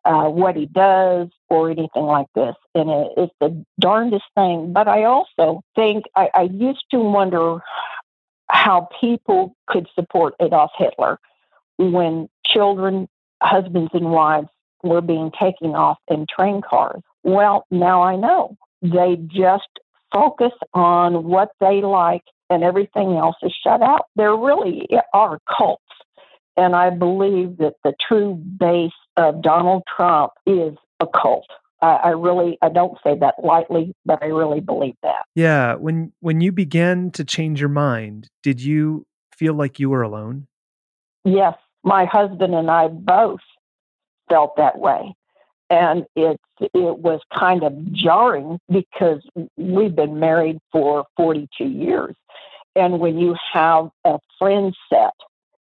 uh, 0.05 0.25
what 0.25 0.55
he 0.55 0.65
does, 0.65 1.29
or 1.49 1.69
anything 1.69 2.03
like 2.03 2.27
this. 2.35 2.55
And 2.75 2.89
it, 2.89 3.07
it's 3.17 3.33
the 3.39 3.65
darndest 3.79 4.25
thing. 4.35 4.73
But 4.73 4.87
I 4.87 5.03
also 5.03 5.61
think, 5.75 6.05
I, 6.15 6.29
I 6.33 6.41
used 6.43 6.85
to 6.91 6.99
wonder 6.99 7.59
how 8.49 8.87
people 8.99 9.55
could 9.67 9.87
support 9.95 10.35
Adolf 10.39 10.71
Hitler 10.77 11.19
when 11.77 12.29
children, 12.45 13.07
husbands, 13.41 13.91
and 13.93 14.11
wives 14.11 14.49
were 14.83 15.01
being 15.01 15.31
taken 15.39 15.75
off 15.75 15.97
in 16.07 16.25
train 16.27 16.61
cars. 16.61 17.01
Well, 17.23 17.65
now 17.71 18.03
I 18.03 18.15
know. 18.15 18.57
They 18.81 19.17
just 19.27 19.69
focus 20.11 20.51
on 20.73 21.23
what 21.23 21.49
they 21.59 21.81
like 21.81 22.23
and 22.49 22.63
everything 22.63 23.15
else 23.15 23.37
is 23.41 23.53
shut 23.63 23.81
out. 23.81 24.05
There 24.15 24.35
really 24.35 24.87
are 25.13 25.39
cults. 25.57 25.82
And 26.55 26.75
I 26.75 26.89
believe 26.89 27.57
that 27.57 27.75
the 27.83 27.93
true 28.07 28.36
base 28.36 28.91
of 29.17 29.41
Donald 29.41 29.83
Trump 29.95 30.33
is 30.45 30.75
a 31.00 31.07
cult. 31.07 31.48
I, 31.81 31.95
I 31.95 32.10
really 32.10 32.57
I 32.62 32.69
don't 32.69 32.98
say 33.03 33.17
that 33.19 33.36
lightly, 33.43 33.93
but 34.05 34.22
I 34.22 34.27
really 34.27 34.62
believe 34.62 34.95
that. 35.03 35.25
Yeah. 35.36 35.75
When 35.75 36.13
when 36.19 36.41
you 36.41 36.51
began 36.51 37.12
to 37.12 37.24
change 37.24 37.60
your 37.60 37.69
mind, 37.69 38.29
did 38.41 38.62
you 38.62 39.05
feel 39.36 39.53
like 39.53 39.79
you 39.79 39.89
were 39.89 40.01
alone? 40.01 40.48
Yes. 41.25 41.55
My 41.83 42.05
husband 42.05 42.53
and 42.53 42.69
I 42.72 42.88
both 42.88 43.41
felt 44.29 44.55
that 44.57 44.77
way. 44.77 45.13
And 45.69 46.05
it, 46.15 46.39
it 46.60 47.00
was 47.00 47.19
kind 47.38 47.63
of 47.63 47.91
jarring 47.93 48.60
because 48.69 49.22
we've 49.57 49.95
been 49.95 50.19
married 50.19 50.60
for 50.72 51.05
42 51.17 51.65
years. 51.65 52.15
And 52.75 53.00
when 53.00 53.17
you 53.17 53.36
have 53.51 53.89
a 54.05 54.19
friend 54.38 54.75
set 54.89 55.13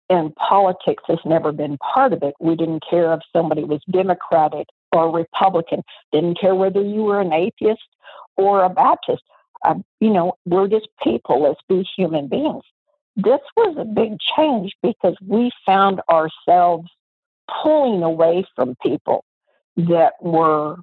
and 0.09 0.35
politics 0.35 1.03
has 1.07 1.19
never 1.23 1.51
been 1.51 1.77
part 1.77 2.13
of 2.13 2.23
it, 2.23 2.33
we 2.39 2.55
didn't 2.55 2.83
care 2.89 3.13
if 3.13 3.21
somebody 3.31 3.63
was 3.63 3.81
Democratic 3.91 4.67
or 4.91 5.11
Republican, 5.11 5.83
didn't 6.11 6.39
care 6.39 6.55
whether 6.55 6.81
you 6.81 7.03
were 7.03 7.21
an 7.21 7.31
atheist 7.31 7.87
or 8.35 8.63
a 8.63 8.69
Baptist. 8.69 9.23
Uh, 9.65 9.75
you 9.99 10.09
know, 10.09 10.33
we're 10.45 10.67
just 10.67 10.87
people, 11.03 11.43
let's 11.43 11.61
be 11.67 11.87
human 11.95 12.27
beings. 12.27 12.63
This 13.15 13.41
was 13.57 13.75
a 13.77 13.85
big 13.85 14.17
change 14.35 14.73
because 14.81 15.15
we 15.25 15.51
found 15.65 16.01
ourselves 16.09 16.89
pulling 17.61 18.01
away 18.01 18.45
from 18.55 18.75
people 18.81 19.25
that 19.75 20.13
were 20.21 20.77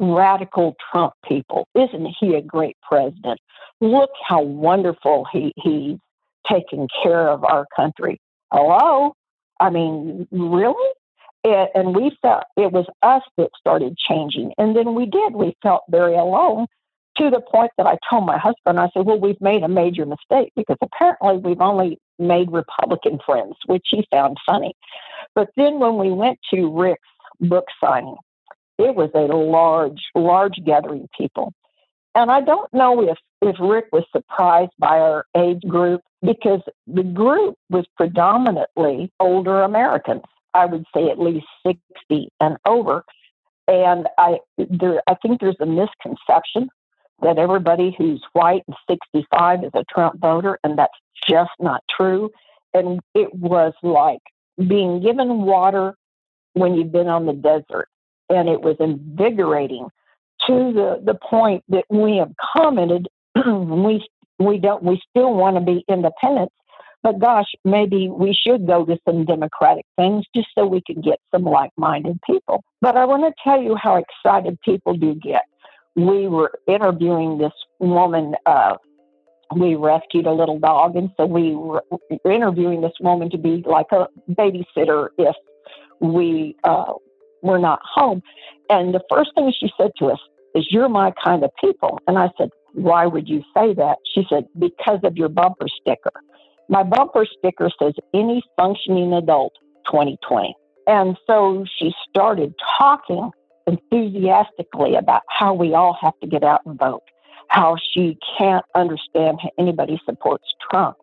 radical 0.00 0.76
Trump 0.90 1.14
people. 1.28 1.66
Isn't 1.74 2.14
he 2.20 2.34
a 2.34 2.40
great 2.40 2.76
president? 2.82 3.40
Look 3.80 4.10
how 4.26 4.42
wonderful 4.42 5.26
he, 5.32 5.52
he's 5.56 5.98
taking 6.50 6.88
care 7.02 7.28
of 7.28 7.44
our 7.44 7.66
country. 7.74 8.20
Hello? 8.52 9.14
I 9.60 9.70
mean, 9.70 10.26
really? 10.30 10.92
and 11.44 11.94
we 11.94 12.16
felt 12.20 12.44
it 12.56 12.72
was 12.72 12.86
us 13.02 13.22
that 13.36 13.50
started 13.58 13.96
changing. 13.96 14.52
And 14.58 14.76
then 14.76 14.94
we 14.94 15.06
did. 15.06 15.34
We 15.34 15.56
felt 15.62 15.82
very 15.88 16.14
alone 16.14 16.66
to 17.16 17.30
the 17.30 17.40
point 17.40 17.70
that 17.76 17.86
I 17.86 17.98
told 18.08 18.26
my 18.26 18.38
husband, 18.38 18.78
I 18.78 18.88
said, 18.94 19.06
Well, 19.06 19.18
we've 19.18 19.40
made 19.40 19.62
a 19.62 19.68
major 19.68 20.06
mistake 20.06 20.52
because 20.56 20.76
apparently 20.80 21.36
we've 21.38 21.60
only 21.60 21.98
made 22.18 22.50
Republican 22.50 23.18
friends, 23.24 23.54
which 23.66 23.86
he 23.90 24.06
found 24.10 24.36
funny. 24.46 24.74
But 25.34 25.48
then 25.56 25.78
when 25.78 25.96
we 25.96 26.10
went 26.10 26.38
to 26.54 26.70
Rick's 26.70 27.00
book 27.40 27.66
signing, 27.82 28.16
it 28.78 28.94
was 28.94 29.10
a 29.14 29.20
large, 29.20 30.00
large 30.14 30.58
gathering 30.64 31.02
of 31.02 31.10
people. 31.18 31.52
And 32.14 32.30
I 32.30 32.40
don't 32.40 32.72
know 32.72 33.02
if, 33.02 33.18
if 33.42 33.56
Rick 33.60 33.86
was 33.92 34.04
surprised 34.12 34.72
by 34.78 34.98
our 34.98 35.26
age 35.36 35.62
group 35.62 36.02
because 36.22 36.60
the 36.86 37.02
group 37.02 37.56
was 37.70 37.84
predominantly 37.96 39.12
older 39.20 39.62
Americans. 39.62 40.22
I 40.54 40.66
would 40.66 40.84
say 40.94 41.10
at 41.10 41.20
least 41.20 41.46
60 41.66 42.28
and 42.40 42.56
over. 42.66 43.04
And 43.68 44.08
I, 44.16 44.38
there, 44.56 45.02
I 45.06 45.14
think 45.14 45.40
there's 45.40 45.60
a 45.60 45.66
misconception 45.66 46.70
that 47.20 47.38
everybody 47.38 47.94
who's 47.96 48.22
white 48.32 48.62
and 48.66 48.76
65 48.88 49.64
is 49.64 49.70
a 49.74 49.84
Trump 49.92 50.20
voter, 50.20 50.58
and 50.64 50.78
that's 50.78 50.96
just 51.28 51.50
not 51.60 51.82
true. 51.94 52.30
And 52.72 53.00
it 53.14 53.34
was 53.34 53.74
like 53.82 54.20
being 54.56 55.00
given 55.02 55.42
water 55.42 55.94
when 56.54 56.74
you've 56.74 56.92
been 56.92 57.08
on 57.08 57.26
the 57.26 57.32
desert, 57.32 57.88
and 58.30 58.48
it 58.48 58.62
was 58.62 58.76
invigorating 58.80 59.88
to 60.46 60.72
the, 60.72 61.00
the 61.04 61.14
point 61.14 61.64
that 61.68 61.84
we 61.90 62.16
have 62.16 62.32
commented 62.56 63.08
we 63.46 64.06
we 64.38 64.58
don't 64.58 64.82
we 64.82 65.00
still 65.10 65.34
want 65.34 65.56
to 65.56 65.60
be 65.60 65.84
independent 65.88 66.50
but 67.02 67.18
gosh 67.18 67.50
maybe 67.64 68.08
we 68.08 68.34
should 68.34 68.66
go 68.66 68.84
to 68.84 68.96
some 69.06 69.24
democratic 69.24 69.84
things 69.96 70.24
just 70.34 70.48
so 70.56 70.66
we 70.66 70.80
can 70.86 71.00
get 71.00 71.18
some 71.32 71.44
like-minded 71.44 72.18
people 72.26 72.62
but 72.80 72.96
i 72.96 73.04
want 73.04 73.22
to 73.22 73.32
tell 73.42 73.60
you 73.60 73.76
how 73.76 73.96
excited 73.96 74.58
people 74.64 74.94
do 74.94 75.14
get 75.14 75.42
we 75.98 76.28
were 76.28 76.52
interviewing 76.66 77.38
this 77.38 77.52
woman. 77.80 78.34
Uh, 78.46 78.76
we 79.56 79.74
rescued 79.74 80.26
a 80.26 80.32
little 80.32 80.58
dog, 80.58 80.94
and 80.94 81.10
so 81.16 81.26
we 81.26 81.56
were 81.56 81.82
interviewing 82.24 82.82
this 82.82 82.92
woman 83.00 83.30
to 83.30 83.38
be 83.38 83.64
like 83.66 83.86
a 83.92 84.06
babysitter 84.30 85.08
if 85.18 85.34
we 86.00 86.54
uh, 86.64 86.92
were 87.42 87.58
not 87.58 87.80
home. 87.82 88.22
And 88.70 88.94
the 88.94 89.02
first 89.10 89.30
thing 89.34 89.52
she 89.52 89.70
said 89.76 89.92
to 89.98 90.06
us 90.06 90.20
is, 90.54 90.70
"You're 90.70 90.88
my 90.88 91.12
kind 91.12 91.44
of 91.44 91.50
people." 91.56 91.98
And 92.06 92.18
I 92.18 92.30
said, 92.38 92.50
"Why 92.72 93.06
would 93.06 93.28
you 93.28 93.42
say 93.54 93.74
that?" 93.74 93.98
She 94.04 94.26
said, 94.28 94.46
"Because 94.58 95.00
of 95.04 95.16
your 95.16 95.28
bumper 95.28 95.68
sticker." 95.68 96.12
My 96.68 96.82
bumper 96.82 97.24
sticker 97.24 97.70
says, 97.80 97.94
"Any 98.12 98.42
functioning 98.56 99.12
adult, 99.14 99.54
2020." 99.86 100.54
And 100.86 101.18
so 101.26 101.64
she 101.76 101.94
started 102.08 102.54
talking 102.78 103.30
enthusiastically 103.66 104.94
about 104.94 105.22
how 105.28 105.52
we 105.52 105.74
all 105.74 105.92
have 106.00 106.18
to 106.20 106.26
get 106.26 106.42
out 106.42 106.60
and 106.64 106.78
vote, 106.78 107.02
how 107.48 107.76
she 107.92 108.16
can't 108.38 108.64
understand 108.74 109.38
how 109.42 109.50
anybody 109.58 110.00
supports 110.06 110.46
Trump. 110.70 110.96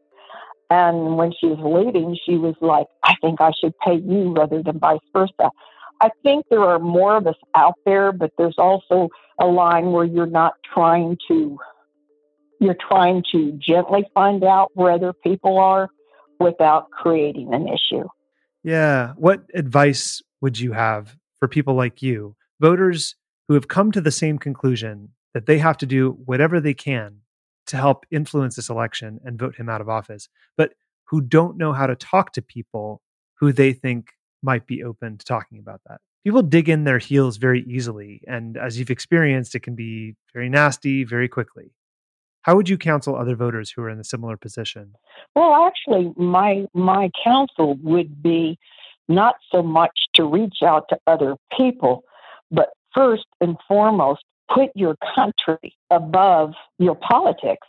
And 0.71 1.17
when 1.17 1.31
she 1.31 1.47
was 1.47 1.59
leaving, 1.59 2.17
she 2.25 2.37
was 2.37 2.55
like, 2.59 2.87
I 3.03 3.13
think 3.21 3.39
I 3.39 3.51
should 3.59 3.77
pay 3.79 3.97
you 3.97 4.33
rather 4.33 4.63
than 4.63 4.79
vice 4.79 4.99
versa. 5.13 5.51
I 6.01 6.09
think 6.23 6.45
there 6.49 6.63
are 6.63 6.79
more 6.79 7.17
of 7.17 7.27
us 7.27 7.35
out 7.55 7.75
there, 7.85 8.11
but 8.11 8.31
there's 8.37 8.57
also 8.57 9.09
a 9.39 9.45
line 9.45 9.91
where 9.91 10.05
you're 10.05 10.25
not 10.25 10.53
trying 10.73 11.17
to 11.27 11.57
you're 12.61 12.77
trying 12.87 13.21
to 13.33 13.51
gently 13.65 14.05
find 14.13 14.43
out 14.43 14.71
where 14.75 14.91
other 14.91 15.11
people 15.11 15.57
are 15.57 15.89
without 16.39 16.89
creating 16.89 17.53
an 17.53 17.67
issue. 17.67 18.07
Yeah. 18.63 19.13
What 19.17 19.43
advice 19.53 20.21
would 20.41 20.57
you 20.59 20.71
have 20.71 21.17
for 21.39 21.47
people 21.47 21.75
like 21.75 22.01
you, 22.01 22.35
voters 22.59 23.15
who 23.47 23.53
have 23.53 23.67
come 23.67 23.91
to 23.91 24.01
the 24.01 24.11
same 24.11 24.37
conclusion 24.37 25.09
that 25.33 25.45
they 25.45 25.57
have 25.57 25.77
to 25.77 25.85
do 25.85 26.17
whatever 26.25 26.59
they 26.59 26.73
can 26.73 27.17
to 27.67 27.77
help 27.77 28.05
influence 28.09 28.55
this 28.55 28.69
election 28.69 29.19
and 29.25 29.37
vote 29.37 29.55
him 29.55 29.69
out 29.69 29.81
of 29.81 29.89
office, 29.89 30.29
but 30.57 30.73
who 31.05 31.21
don't 31.21 31.57
know 31.57 31.73
how 31.73 31.87
to 31.87 31.95
talk 31.95 32.31
to 32.33 32.41
people 32.41 33.01
who 33.39 33.51
they 33.51 33.73
think 33.73 34.07
might 34.41 34.67
be 34.67 34.83
open 34.83 35.17
to 35.17 35.25
talking 35.25 35.59
about 35.59 35.81
that? 35.87 36.01
People 36.23 36.41
dig 36.41 36.69
in 36.69 36.85
their 36.85 36.97
heels 36.97 37.37
very 37.37 37.63
easily. 37.63 38.21
And 38.27 38.57
as 38.57 38.79
you've 38.79 38.89
experienced, 38.89 39.53
it 39.53 39.61
can 39.61 39.75
be 39.75 40.15
very 40.33 40.49
nasty 40.49 41.03
very 41.03 41.27
quickly. 41.27 41.71
How 42.41 42.55
would 42.55 42.69
you 42.69 42.77
counsel 42.77 43.15
other 43.15 43.35
voters 43.35 43.71
who 43.71 43.81
are 43.81 43.89
in 43.89 43.99
a 43.99 44.03
similar 44.03 44.37
position? 44.37 44.93
Well, 45.35 45.65
actually, 45.67 46.13
my 46.15 46.65
my 46.73 47.09
counsel 47.23 47.75
would 47.81 48.21
be 48.21 48.57
not 49.07 49.35
so 49.51 49.63
much 49.63 49.91
to 50.15 50.25
reach 50.25 50.57
out 50.63 50.85
to 50.89 50.97
other 51.07 51.35
people, 51.57 52.03
but 52.51 52.69
first 52.93 53.25
and 53.41 53.57
foremost, 53.67 54.23
put 54.53 54.69
your 54.75 54.95
country 55.15 55.75
above 55.89 56.53
your 56.79 56.95
politics. 56.95 57.67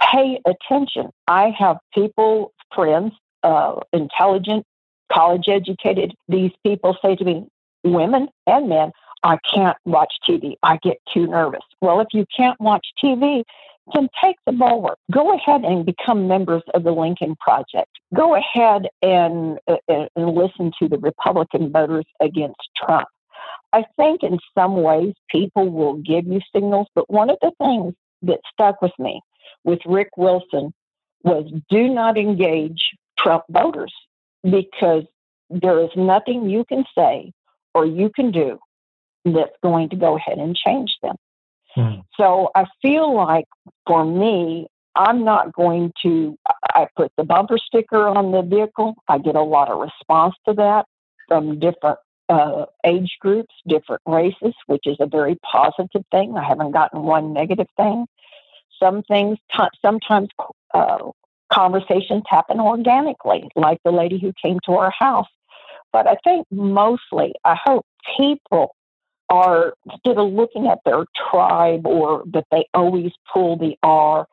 Pay 0.00 0.40
attention. 0.46 1.10
I 1.28 1.52
have 1.58 1.76
people, 1.94 2.52
friends, 2.74 3.12
uh, 3.42 3.76
intelligent, 3.92 4.64
college 5.10 5.48
educated. 5.48 6.14
These 6.28 6.52
people 6.64 6.96
say 7.02 7.16
to 7.16 7.24
me, 7.24 7.46
women 7.84 8.28
and 8.46 8.68
men, 8.68 8.92
I 9.22 9.38
can't 9.54 9.76
watch 9.84 10.12
TV. 10.28 10.54
I 10.62 10.78
get 10.82 10.98
too 11.12 11.26
nervous. 11.26 11.62
Well, 11.80 12.00
if 12.00 12.08
you 12.12 12.26
can't 12.36 12.60
watch 12.60 12.86
TV, 13.02 13.44
then 13.94 14.08
take 14.22 14.36
the 14.46 14.52
bulwark. 14.52 14.98
Go 15.10 15.34
ahead 15.34 15.64
and 15.64 15.86
become 15.86 16.28
members 16.28 16.62
of 16.74 16.84
the 16.84 16.92
Lincoln 16.92 17.36
Project. 17.36 17.90
Go 18.14 18.36
ahead 18.36 18.88
and, 19.00 19.58
uh, 19.68 19.76
and 19.88 20.34
listen 20.34 20.72
to 20.80 20.88
the 20.88 20.98
Republican 20.98 21.72
voters 21.72 22.06
against 22.20 22.60
Trump. 22.76 23.08
I 23.72 23.84
think 23.96 24.22
in 24.22 24.38
some 24.56 24.82
ways 24.82 25.14
people 25.30 25.68
will 25.68 25.94
give 25.94 26.26
you 26.26 26.40
signals, 26.54 26.88
but 26.94 27.10
one 27.10 27.30
of 27.30 27.38
the 27.40 27.52
things 27.58 27.94
that 28.22 28.40
stuck 28.52 28.82
with 28.82 28.92
me 28.98 29.20
with 29.64 29.80
Rick 29.86 30.10
Wilson 30.16 30.72
was 31.22 31.50
do 31.70 31.88
not 31.88 32.18
engage 32.18 32.90
Trump 33.18 33.44
voters 33.48 33.92
because 34.42 35.04
there 35.50 35.80
is 35.80 35.90
nothing 35.96 36.48
you 36.48 36.64
can 36.64 36.84
say 36.96 37.32
or 37.74 37.86
you 37.86 38.10
can 38.14 38.30
do 38.30 38.58
that's 39.24 39.56
going 39.62 39.88
to 39.90 39.96
go 39.96 40.16
ahead 40.16 40.38
and 40.38 40.56
change 40.56 40.96
them. 41.02 41.16
Mm. 41.76 42.02
So 42.16 42.50
I 42.54 42.66
feel 42.80 43.14
like 43.14 43.46
for 43.86 44.04
me, 44.04 44.66
I'm 44.94 45.24
not 45.24 45.52
going 45.54 45.92
to, 46.02 46.36
I 46.74 46.86
put 46.96 47.12
the 47.16 47.24
bumper 47.24 47.56
sticker 47.58 48.06
on 48.06 48.32
the 48.32 48.42
vehicle. 48.42 48.94
I 49.08 49.18
get 49.18 49.36
a 49.36 49.42
lot 49.42 49.70
of 49.70 49.80
response 49.80 50.34
to 50.46 50.54
that 50.54 50.86
from 51.28 51.58
different 51.58 51.98
uh, 52.28 52.66
age 52.84 53.16
groups, 53.20 53.54
different 53.66 54.02
races, 54.06 54.54
which 54.66 54.86
is 54.86 54.96
a 55.00 55.06
very 55.06 55.38
positive 55.50 56.02
thing. 56.10 56.36
I 56.36 56.44
haven't 56.44 56.72
gotten 56.72 57.02
one 57.02 57.32
negative 57.32 57.68
thing. 57.76 58.06
Some 58.78 59.02
things, 59.04 59.38
t- 59.56 59.78
sometimes 59.80 60.28
uh, 60.74 60.98
conversations 61.52 62.22
happen 62.26 62.60
organically, 62.60 63.48
like 63.56 63.78
the 63.84 63.90
lady 63.90 64.18
who 64.18 64.32
came 64.42 64.58
to 64.66 64.72
our 64.72 64.92
house. 64.96 65.28
But 65.92 66.06
I 66.06 66.16
think 66.24 66.46
mostly, 66.50 67.34
I 67.44 67.56
hope 67.62 67.84
people 68.16 68.74
are 69.28 69.74
instead 69.90 70.18
of 70.18 70.32
looking 70.32 70.66
at 70.68 70.78
their 70.84 71.04
tribe 71.30 71.86
or 71.86 72.22
that 72.32 72.44
they 72.50 72.66
always 72.74 73.12
pull 73.32 73.56
the 73.56 73.76
R, 73.82 74.26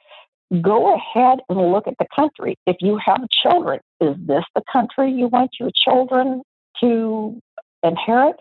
go 0.62 0.96
ahead 0.96 1.40
and 1.48 1.72
look 1.72 1.88
at 1.88 1.96
the 2.00 2.08
country. 2.16 2.58
If 2.66 2.78
you 2.82 2.98
have 2.98 3.22
children, 3.30 3.80
is 4.02 4.16
this 4.18 4.44
the 4.56 4.64
country 4.72 5.12
you 5.12 5.28
want 5.28 5.52
your 5.60 5.72
children 5.76 6.42
to 6.82 7.40
inherit? 7.84 8.36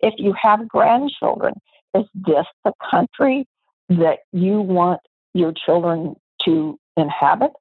If 0.00 0.14
you 0.18 0.34
have 0.40 0.68
grandchildren, 0.68 1.54
is 1.94 2.04
this 2.14 2.46
the 2.64 2.72
country 2.90 3.46
that 3.88 4.18
you 4.32 4.60
want 4.60 5.00
your 5.32 5.52
children 5.52 6.14
to 6.44 6.78
inhabit? 6.96 7.52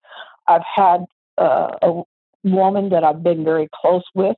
I've 0.48 0.64
had 0.76 1.06
uh, 1.38 1.72
a 1.82 2.04
woman 2.44 2.90
that 2.90 3.04
I've 3.04 3.24
been 3.24 3.44
very 3.44 3.70
close 3.82 4.04
with 4.14 4.36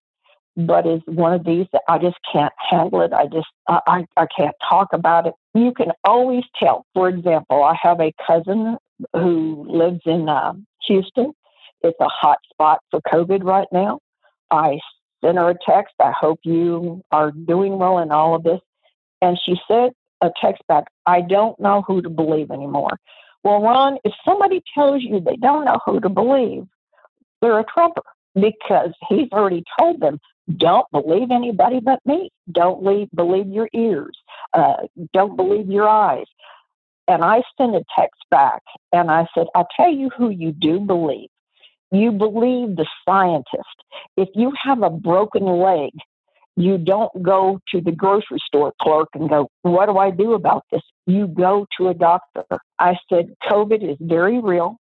but 0.57 0.87
is 0.87 1.01
one 1.05 1.33
of 1.33 1.43
these 1.43 1.65
that 1.73 1.81
I 1.89 1.97
just 1.97 2.17
can't 2.31 2.53
handle 2.69 3.01
it. 3.01 3.11
I 3.13 3.25
just 3.25 3.47
I 3.67 4.05
I 4.15 4.25
can't 4.35 4.55
talk 4.67 4.89
about 4.93 5.27
it. 5.27 5.33
You 5.53 5.73
can 5.73 5.91
always 6.03 6.43
tell. 6.57 6.85
For 6.93 7.09
example, 7.09 7.63
I 7.63 7.75
have 7.81 7.99
a 7.99 8.13
cousin 8.25 8.77
who 9.13 9.65
lives 9.67 10.01
in 10.05 10.29
uh, 10.29 10.53
Houston. 10.87 11.33
It's 11.81 11.99
a 11.99 12.07
hot 12.07 12.39
spot 12.51 12.79
for 12.89 13.01
COVID 13.01 13.43
right 13.43 13.67
now. 13.71 13.99
I 14.49 14.79
sent 15.23 15.37
her 15.37 15.49
a 15.49 15.55
text. 15.67 15.95
I 15.99 16.13
hope 16.17 16.39
you 16.43 17.01
are 17.11 17.31
doing 17.31 17.77
well 17.77 17.99
in 17.99 18.11
all 18.11 18.35
of 18.35 18.43
this. 18.43 18.61
And 19.21 19.37
she 19.43 19.55
said 19.67 19.91
a 20.21 20.31
text 20.41 20.63
back, 20.67 20.85
I 21.05 21.21
don't 21.21 21.59
know 21.59 21.83
who 21.85 22.01
to 22.01 22.09
believe 22.09 22.51
anymore. 22.51 22.97
Well, 23.45 23.61
Ron, 23.61 23.99
if 24.03 24.13
somebody 24.25 24.63
tells 24.73 25.03
you 25.03 25.21
they 25.21 25.37
don't 25.37 25.65
know 25.65 25.79
who 25.85 25.99
to 26.01 26.09
believe, 26.09 26.65
they're 27.41 27.59
a 27.59 27.65
Trumper 27.65 28.01
because 28.33 28.89
he's 29.07 29.29
already 29.31 29.63
told 29.79 30.01
them 30.01 30.19
don't 30.57 30.89
believe 30.91 31.31
anybody 31.31 31.79
but 31.79 31.99
me. 32.05 32.31
Don't 32.51 32.83
leave, 32.83 33.07
believe 33.15 33.47
your 33.47 33.69
ears. 33.73 34.17
Uh, 34.53 34.77
don't 35.13 35.35
believe 35.35 35.69
your 35.69 35.87
eyes. 35.87 36.25
And 37.07 37.23
I 37.23 37.43
sent 37.57 37.75
a 37.75 37.83
text 37.97 38.23
back 38.31 38.63
and 38.91 39.11
I 39.11 39.27
said, 39.35 39.47
I'll 39.53 39.67
tell 39.75 39.91
you 39.91 40.09
who 40.17 40.29
you 40.29 40.51
do 40.51 40.79
believe. 40.79 41.29
You 41.91 42.11
believe 42.11 42.75
the 42.75 42.87
scientist. 43.07 43.83
If 44.17 44.29
you 44.33 44.51
have 44.63 44.81
a 44.81 44.89
broken 44.89 45.45
leg, 45.45 45.91
you 46.55 46.77
don't 46.77 47.11
go 47.21 47.59
to 47.69 47.81
the 47.81 47.91
grocery 47.91 48.39
store 48.45 48.73
clerk 48.81 49.09
and 49.13 49.29
go, 49.29 49.49
What 49.63 49.87
do 49.87 49.97
I 49.97 50.11
do 50.11 50.33
about 50.33 50.63
this? 50.71 50.81
You 51.05 51.27
go 51.27 51.67
to 51.77 51.89
a 51.89 51.93
doctor. 51.93 52.43
I 52.79 52.95
said, 53.09 53.33
COVID 53.43 53.89
is 53.89 53.97
very 53.99 54.39
real. 54.39 54.77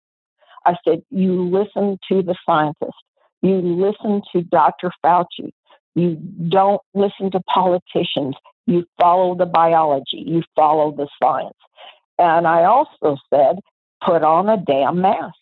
I 0.66 0.76
said, 0.88 1.04
You 1.10 1.44
listen 1.50 1.98
to 2.12 2.22
the 2.22 2.36
scientist. 2.46 2.98
You 3.42 3.62
listen 3.62 4.22
to 4.34 4.42
Dr. 4.42 4.92
Fauci. 5.04 5.52
You 5.96 6.16
don't 6.50 6.82
listen 6.94 7.32
to 7.32 7.40
politicians. 7.54 8.36
You 8.66 8.86
follow 9.00 9.36
the 9.36 9.46
biology. 9.46 10.24
You 10.26 10.44
follow 10.56 10.92
the 10.92 11.08
science. 11.22 11.58
And 12.18 12.46
I 12.46 12.66
also 12.66 13.18
said, 13.34 13.60
put 14.06 14.24
on 14.24 14.50
a 14.50 14.58
damn 14.58 15.02
mask. 15.02 15.36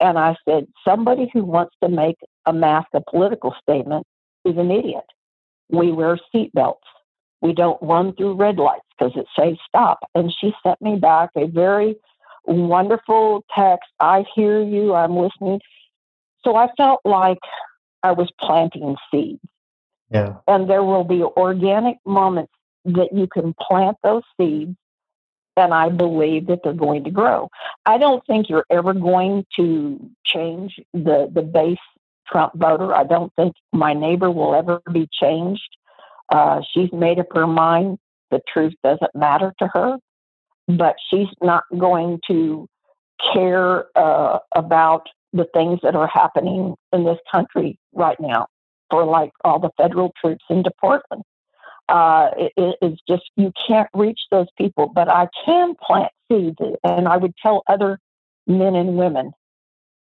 And 0.00 0.18
I 0.18 0.36
said, 0.46 0.66
somebody 0.86 1.30
who 1.32 1.44
wants 1.44 1.74
to 1.82 1.88
make 1.88 2.16
a 2.46 2.52
mask 2.52 2.88
a 2.92 3.00
political 3.00 3.54
statement 3.62 4.06
is 4.44 4.56
an 4.56 4.70
idiot. 4.70 5.04
We 5.72 5.90
wear 5.90 6.18
seatbelts. 6.32 6.76
We 7.40 7.52
don't 7.52 7.82
run 7.82 8.14
through 8.14 8.34
red 8.34 8.58
lights 8.58 8.86
because 8.96 9.16
it 9.16 9.26
says 9.36 9.56
stop. 9.66 9.98
And 10.14 10.32
she 10.32 10.54
sent 10.62 10.80
me 10.80 10.96
back 10.96 11.30
a 11.34 11.46
very 11.46 11.96
wonderful 12.44 13.44
text. 13.54 13.90
I 13.98 14.24
hear 14.34 14.62
you. 14.62 14.94
I'm 14.94 15.16
listening. 15.16 15.60
So 16.44 16.56
I 16.56 16.68
felt 16.76 17.00
like 17.04 17.38
I 18.02 18.12
was 18.12 18.30
planting 18.40 18.96
seeds. 19.10 19.40
Yeah. 20.10 20.36
And 20.46 20.68
there 20.68 20.84
will 20.84 21.04
be 21.04 21.22
organic 21.22 21.96
moments 22.04 22.52
that 22.84 23.12
you 23.12 23.26
can 23.26 23.54
plant 23.60 23.96
those 24.02 24.22
seeds, 24.36 24.76
and 25.56 25.72
I 25.72 25.88
believe 25.88 26.46
that 26.48 26.60
they're 26.62 26.72
going 26.72 27.04
to 27.04 27.10
grow. 27.10 27.48
I 27.86 27.98
don't 27.98 28.24
think 28.26 28.48
you're 28.48 28.66
ever 28.70 28.92
going 28.92 29.46
to 29.56 30.10
change 30.24 30.80
the, 30.92 31.30
the 31.32 31.42
base 31.42 31.78
Trump 32.26 32.52
voter. 32.54 32.94
I 32.94 33.04
don't 33.04 33.32
think 33.36 33.54
my 33.72 33.92
neighbor 33.92 34.30
will 34.30 34.54
ever 34.54 34.80
be 34.92 35.08
changed. 35.12 35.76
Uh, 36.30 36.62
she's 36.72 36.92
made 36.92 37.18
up 37.18 37.26
her 37.32 37.46
mind. 37.46 37.98
The 38.30 38.40
truth 38.52 38.74
doesn't 38.82 39.14
matter 39.14 39.52
to 39.58 39.68
her, 39.68 39.98
but 40.66 40.96
she's 41.10 41.28
not 41.42 41.64
going 41.76 42.20
to 42.28 42.66
care 43.32 43.86
uh, 43.96 44.38
about 44.54 45.06
the 45.32 45.46
things 45.54 45.80
that 45.82 45.94
are 45.94 46.06
happening 46.06 46.74
in 46.92 47.04
this 47.04 47.18
country 47.30 47.78
right 47.94 48.18
now 48.20 48.46
for 48.90 49.04
like 49.04 49.30
all 49.44 49.58
the 49.58 49.70
federal 49.76 50.12
troops 50.20 50.44
into 50.50 50.70
Portland. 50.80 51.22
Uh, 51.88 52.30
it, 52.36 52.76
it's 52.80 53.00
just 53.08 53.24
you 53.36 53.52
can't 53.66 53.88
reach 53.92 54.20
those 54.30 54.46
people, 54.56 54.86
but 54.86 55.08
I 55.08 55.28
can 55.44 55.74
plant 55.84 56.12
seeds, 56.30 56.56
and 56.84 57.08
I 57.08 57.16
would 57.16 57.34
tell 57.42 57.62
other 57.68 57.98
men 58.46 58.74
and 58.74 58.96
women, 58.96 59.32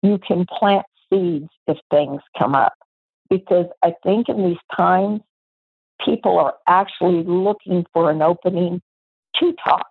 you 0.01 0.17
can 0.17 0.45
plant 0.45 0.85
if 1.11 1.77
things 1.89 2.21
come 2.37 2.55
up, 2.55 2.73
because 3.29 3.65
I 3.83 3.93
think 4.03 4.29
in 4.29 4.45
these 4.45 4.57
times, 4.75 5.21
people 6.05 6.39
are 6.39 6.55
actually 6.67 7.23
looking 7.23 7.85
for 7.93 8.09
an 8.09 8.21
opening 8.21 8.81
to 9.39 9.53
talk 9.63 9.87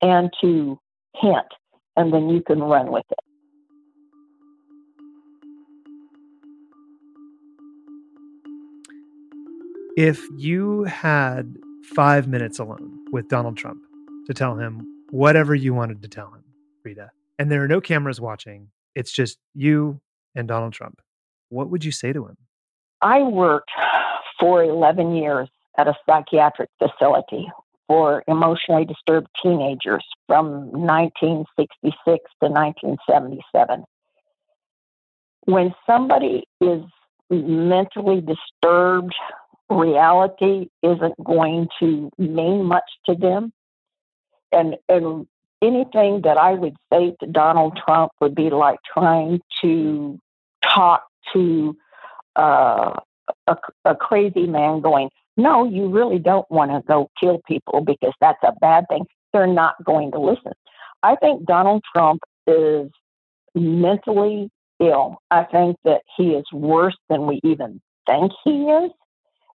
and 0.00 0.30
to 0.40 0.78
hint, 1.16 1.46
and 1.96 2.12
then 2.12 2.28
you 2.28 2.42
can 2.42 2.60
run 2.60 2.92
with 2.92 3.04
it. 3.10 3.18
If 9.96 10.20
you 10.36 10.84
had 10.84 11.54
five 11.94 12.26
minutes 12.26 12.58
alone 12.58 13.06
with 13.12 13.28
Donald 13.28 13.56
Trump 13.56 13.80
to 14.26 14.34
tell 14.34 14.56
him 14.56 14.84
whatever 15.10 15.54
you 15.54 15.72
wanted 15.72 16.02
to 16.02 16.08
tell 16.08 16.32
him, 16.32 16.42
Rita, 16.82 17.10
and 17.38 17.50
there 17.50 17.62
are 17.62 17.68
no 17.68 17.80
cameras 17.80 18.20
watching, 18.20 18.68
it's 18.94 19.12
just 19.12 19.38
you 19.54 20.00
and 20.34 20.48
Donald 20.48 20.72
Trump, 20.72 21.00
what 21.48 21.70
would 21.70 21.84
you 21.84 21.92
say 21.92 22.12
to 22.12 22.26
him? 22.26 22.36
I 23.00 23.22
worked 23.22 23.70
for 24.40 24.62
11 24.62 25.14
years 25.14 25.48
at 25.78 25.88
a 25.88 25.94
psychiatric 26.06 26.70
facility 26.78 27.50
for 27.86 28.24
emotionally 28.26 28.84
disturbed 28.84 29.28
teenagers 29.42 30.04
from 30.26 30.70
1966 30.72 31.96
to 32.04 32.48
1977. 32.48 33.84
When 35.44 35.74
somebody 35.86 36.44
is 36.60 36.82
mentally 37.30 38.22
disturbed, 38.22 39.14
reality 39.68 40.68
isn't 40.82 41.22
going 41.22 41.68
to 41.80 42.10
mean 42.18 42.64
much 42.64 42.84
to 43.06 43.14
them. 43.14 43.52
And, 44.52 44.76
and 44.88 45.26
anything 45.60 46.22
that 46.22 46.38
I 46.38 46.52
would 46.52 46.76
say 46.92 47.14
to 47.20 47.26
Donald 47.26 47.78
Trump 47.84 48.12
would 48.20 48.34
be 48.34 48.50
like 48.50 48.78
trying 48.92 49.40
to 49.62 50.18
talk 50.74 51.04
to 51.32 51.76
uh, 52.36 52.98
a, 53.46 53.56
a 53.84 53.94
crazy 53.94 54.46
man 54.46 54.80
going, 54.80 55.10
no, 55.36 55.64
you 55.64 55.88
really 55.88 56.18
don't 56.18 56.48
want 56.50 56.70
to 56.70 56.82
go 56.86 57.10
kill 57.20 57.40
people 57.46 57.80
because 57.80 58.12
that's 58.20 58.42
a 58.42 58.52
bad 58.60 58.86
thing. 58.88 59.06
They're 59.32 59.46
not 59.46 59.74
going 59.84 60.12
to 60.12 60.20
listen. 60.20 60.52
I 61.02 61.16
think 61.16 61.44
Donald 61.44 61.82
Trump 61.92 62.22
is 62.46 62.90
mentally 63.54 64.50
ill. 64.80 65.18
I 65.30 65.44
think 65.44 65.76
that 65.84 66.02
he 66.16 66.30
is 66.30 66.44
worse 66.52 66.96
than 67.08 67.26
we 67.26 67.40
even 67.42 67.80
think 68.06 68.32
he 68.44 68.64
is. 68.64 68.90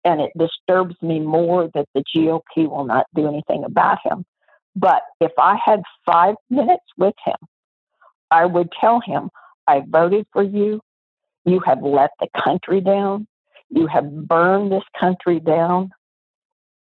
And 0.04 0.22
it 0.22 0.32
disturbs 0.38 0.96
me 1.02 1.20
more 1.20 1.70
that 1.74 1.88
the 1.96 2.04
GOP 2.16 2.70
will 2.70 2.86
not 2.86 3.08
do 3.16 3.28
anything 3.28 3.64
about 3.64 3.98
him. 4.04 4.24
But 4.76 5.02
if 5.20 5.32
I 5.40 5.58
had 5.64 5.82
five 6.06 6.36
minutes 6.50 6.84
with 6.98 7.16
him, 7.26 7.38
I 8.30 8.46
would 8.46 8.70
tell 8.80 9.02
him, 9.04 9.30
I 9.68 9.82
voted 9.88 10.28
for 10.32 10.44
you. 10.44 10.82
You 11.46 11.62
have 11.66 11.82
let 11.82 12.12
the 12.20 12.28
country 12.44 12.82
down. 12.82 13.28
You 13.70 13.88
have 13.88 14.28
burned 14.28 14.72
this 14.72 14.84
country 15.00 15.40
down. 15.40 15.92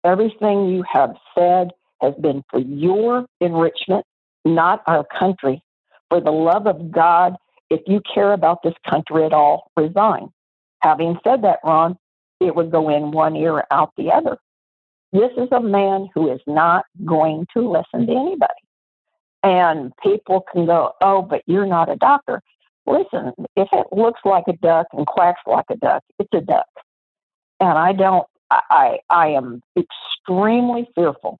Everything 0.03 0.69
you 0.69 0.83
have 0.91 1.15
said 1.37 1.71
has 2.01 2.13
been 2.21 2.43
for 2.49 2.59
your 2.59 3.25
enrichment, 3.41 4.05
not 4.45 4.81
our 4.87 5.05
country. 5.17 5.61
For 6.09 6.21
the 6.21 6.31
love 6.31 6.67
of 6.67 6.91
God, 6.91 7.35
if 7.69 7.81
you 7.85 8.01
care 8.13 8.33
about 8.33 8.63
this 8.63 8.73
country 8.89 9.25
at 9.25 9.33
all, 9.33 9.71
resign. 9.77 10.29
Having 10.81 11.19
said 11.23 11.43
that, 11.43 11.59
Ron, 11.63 11.97
it 12.39 12.55
would 12.55 12.71
go 12.71 12.89
in 12.89 13.11
one 13.11 13.35
ear, 13.35 13.65
out 13.69 13.91
the 13.97 14.11
other. 14.11 14.37
This 15.11 15.31
is 15.37 15.49
a 15.51 15.59
man 15.59 16.09
who 16.13 16.31
is 16.31 16.39
not 16.47 16.85
going 17.05 17.45
to 17.55 17.69
listen 17.69 18.07
to 18.07 18.13
anybody. 18.13 18.53
And 19.43 19.91
people 20.03 20.45
can 20.51 20.65
go, 20.65 20.93
oh, 21.01 21.21
but 21.21 21.41
you're 21.45 21.65
not 21.65 21.91
a 21.91 21.95
doctor. 21.95 22.41
Listen, 22.89 23.33
if 23.55 23.67
it 23.71 23.87
looks 23.91 24.19
like 24.25 24.45
a 24.47 24.53
duck 24.53 24.87
and 24.93 25.05
quacks 25.05 25.41
like 25.45 25.65
a 25.69 25.75
duck, 25.75 26.03
it's 26.17 26.33
a 26.33 26.41
duck. 26.41 26.65
And 27.59 27.77
I 27.77 27.93
don't, 27.93 28.25
I, 28.49 28.97
I 29.11 29.27
am 29.27 29.61
extremely 29.77 30.89
fearful 30.95 31.37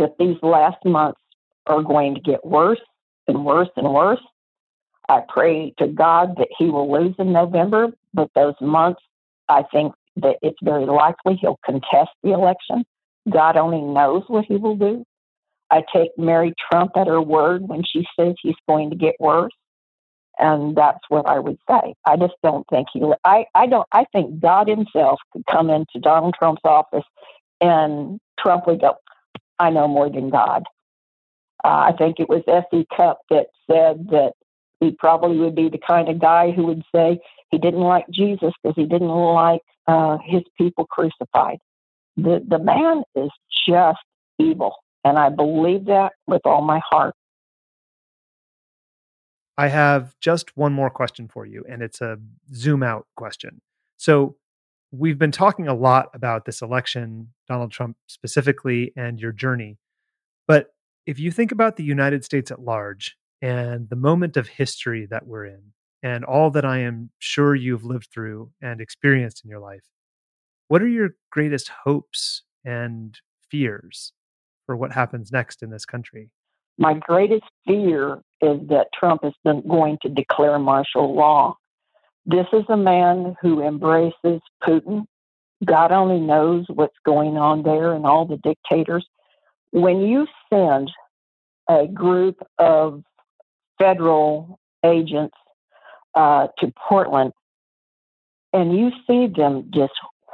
that 0.00 0.16
these 0.18 0.36
last 0.42 0.84
months 0.84 1.20
are 1.68 1.80
going 1.80 2.16
to 2.16 2.20
get 2.20 2.44
worse 2.44 2.80
and 3.28 3.44
worse 3.44 3.68
and 3.76 3.94
worse. 3.94 4.20
I 5.08 5.20
pray 5.28 5.72
to 5.78 5.86
God 5.86 6.34
that 6.38 6.48
he 6.58 6.64
will 6.66 6.90
lose 6.90 7.14
in 7.20 7.32
November, 7.32 7.92
but 8.12 8.30
those 8.34 8.54
months, 8.60 9.00
I 9.48 9.62
think 9.70 9.94
that 10.16 10.38
it's 10.42 10.58
very 10.60 10.86
likely 10.86 11.36
he'll 11.36 11.60
contest 11.64 12.10
the 12.24 12.32
election. 12.32 12.84
God 13.30 13.56
only 13.56 13.80
knows 13.80 14.24
what 14.26 14.44
he 14.46 14.56
will 14.56 14.76
do. 14.76 15.04
I 15.70 15.84
take 15.94 16.10
Mary 16.18 16.52
Trump 16.68 16.96
at 16.96 17.06
her 17.06 17.22
word 17.22 17.68
when 17.68 17.84
she 17.84 18.04
says 18.18 18.34
he's 18.42 18.56
going 18.68 18.90
to 18.90 18.96
get 18.96 19.14
worse. 19.20 19.52
And 20.38 20.76
that's 20.76 21.00
what 21.08 21.26
I 21.26 21.38
would 21.38 21.58
say. 21.68 21.94
I 22.06 22.16
just 22.16 22.34
don't 22.42 22.66
think 22.68 22.88
he, 22.92 23.02
I, 23.24 23.46
I 23.54 23.66
don't, 23.66 23.86
I 23.92 24.04
think 24.12 24.40
God 24.40 24.68
himself 24.68 25.20
could 25.32 25.44
come 25.50 25.70
into 25.70 26.00
Donald 26.00 26.34
Trump's 26.38 26.62
office 26.64 27.04
and 27.60 28.18
Trump 28.38 28.66
would 28.66 28.80
go, 28.80 28.96
I 29.58 29.70
know 29.70 29.86
more 29.86 30.10
than 30.10 30.30
God. 30.30 30.64
Uh, 31.64 31.68
I 31.88 31.92
think 31.96 32.20
it 32.20 32.28
was 32.28 32.42
S.E. 32.46 32.86
Cupp 32.94 33.20
that 33.30 33.46
said 33.70 34.08
that 34.10 34.32
he 34.80 34.90
probably 34.90 35.38
would 35.38 35.54
be 35.54 35.68
the 35.68 35.78
kind 35.78 36.08
of 36.08 36.20
guy 36.20 36.50
who 36.50 36.66
would 36.66 36.82
say 36.94 37.20
he 37.50 37.58
didn't 37.58 37.80
like 37.80 38.08
Jesus 38.10 38.52
because 38.62 38.76
he 38.76 38.84
didn't 38.84 39.08
like 39.08 39.62
uh, 39.86 40.18
his 40.24 40.42
people 40.58 40.86
crucified. 40.86 41.58
The, 42.16 42.44
the 42.46 42.58
man 42.58 43.02
is 43.14 43.30
just 43.66 44.00
evil. 44.38 44.76
And 45.04 45.18
I 45.18 45.28
believe 45.28 45.86
that 45.86 46.12
with 46.26 46.42
all 46.44 46.62
my 46.62 46.80
heart. 46.90 47.14
I 49.56 49.68
have 49.68 50.14
just 50.20 50.56
one 50.56 50.72
more 50.72 50.90
question 50.90 51.28
for 51.28 51.46
you, 51.46 51.64
and 51.68 51.82
it's 51.82 52.00
a 52.00 52.18
zoom 52.52 52.82
out 52.82 53.06
question. 53.16 53.60
So, 53.96 54.36
we've 54.90 55.18
been 55.18 55.32
talking 55.32 55.66
a 55.66 55.74
lot 55.74 56.08
about 56.14 56.44
this 56.44 56.62
election, 56.62 57.28
Donald 57.48 57.72
Trump 57.72 57.96
specifically, 58.06 58.92
and 58.96 59.20
your 59.20 59.32
journey. 59.32 59.78
But 60.46 60.68
if 61.06 61.18
you 61.18 61.30
think 61.32 61.52
about 61.52 61.76
the 61.76 61.84
United 61.84 62.24
States 62.24 62.50
at 62.50 62.60
large 62.60 63.16
and 63.42 63.88
the 63.88 63.96
moment 63.96 64.36
of 64.36 64.46
history 64.48 65.06
that 65.06 65.26
we're 65.26 65.46
in, 65.46 65.72
and 66.02 66.24
all 66.24 66.50
that 66.50 66.66
I 66.66 66.80
am 66.80 67.10
sure 67.18 67.54
you've 67.54 67.84
lived 67.84 68.08
through 68.12 68.50
and 68.60 68.80
experienced 68.80 69.42
in 69.42 69.50
your 69.50 69.58
life, 69.58 69.84
what 70.68 70.82
are 70.82 70.88
your 70.88 71.16
greatest 71.30 71.70
hopes 71.84 72.42
and 72.64 73.18
fears 73.50 74.12
for 74.66 74.76
what 74.76 74.92
happens 74.92 75.32
next 75.32 75.62
in 75.62 75.70
this 75.70 75.84
country? 75.86 76.30
My 76.78 76.94
greatest 76.94 77.44
fear 77.66 78.20
is 78.40 78.60
that 78.68 78.88
Trump 78.98 79.24
is 79.24 79.32
going 79.44 79.98
to 80.02 80.08
declare 80.08 80.58
martial 80.58 81.14
law. 81.14 81.56
This 82.26 82.46
is 82.52 82.64
a 82.68 82.76
man 82.76 83.36
who 83.40 83.62
embraces 83.62 84.40
Putin. 84.62 85.06
God 85.64 85.92
only 85.92 86.20
knows 86.20 86.64
what's 86.68 86.96
going 87.04 87.36
on 87.36 87.62
there 87.62 87.92
and 87.92 88.06
all 88.06 88.26
the 88.26 88.38
dictators. 88.38 89.06
When 89.70 90.00
you 90.00 90.26
send 90.52 90.90
a 91.68 91.86
group 91.86 92.36
of 92.58 93.02
federal 93.78 94.58
agents 94.84 95.34
uh, 96.14 96.48
to 96.58 96.72
Portland 96.88 97.32
and 98.52 98.76
you 98.76 98.90
see 99.06 99.26
them 99.26 99.70
just 99.74 99.92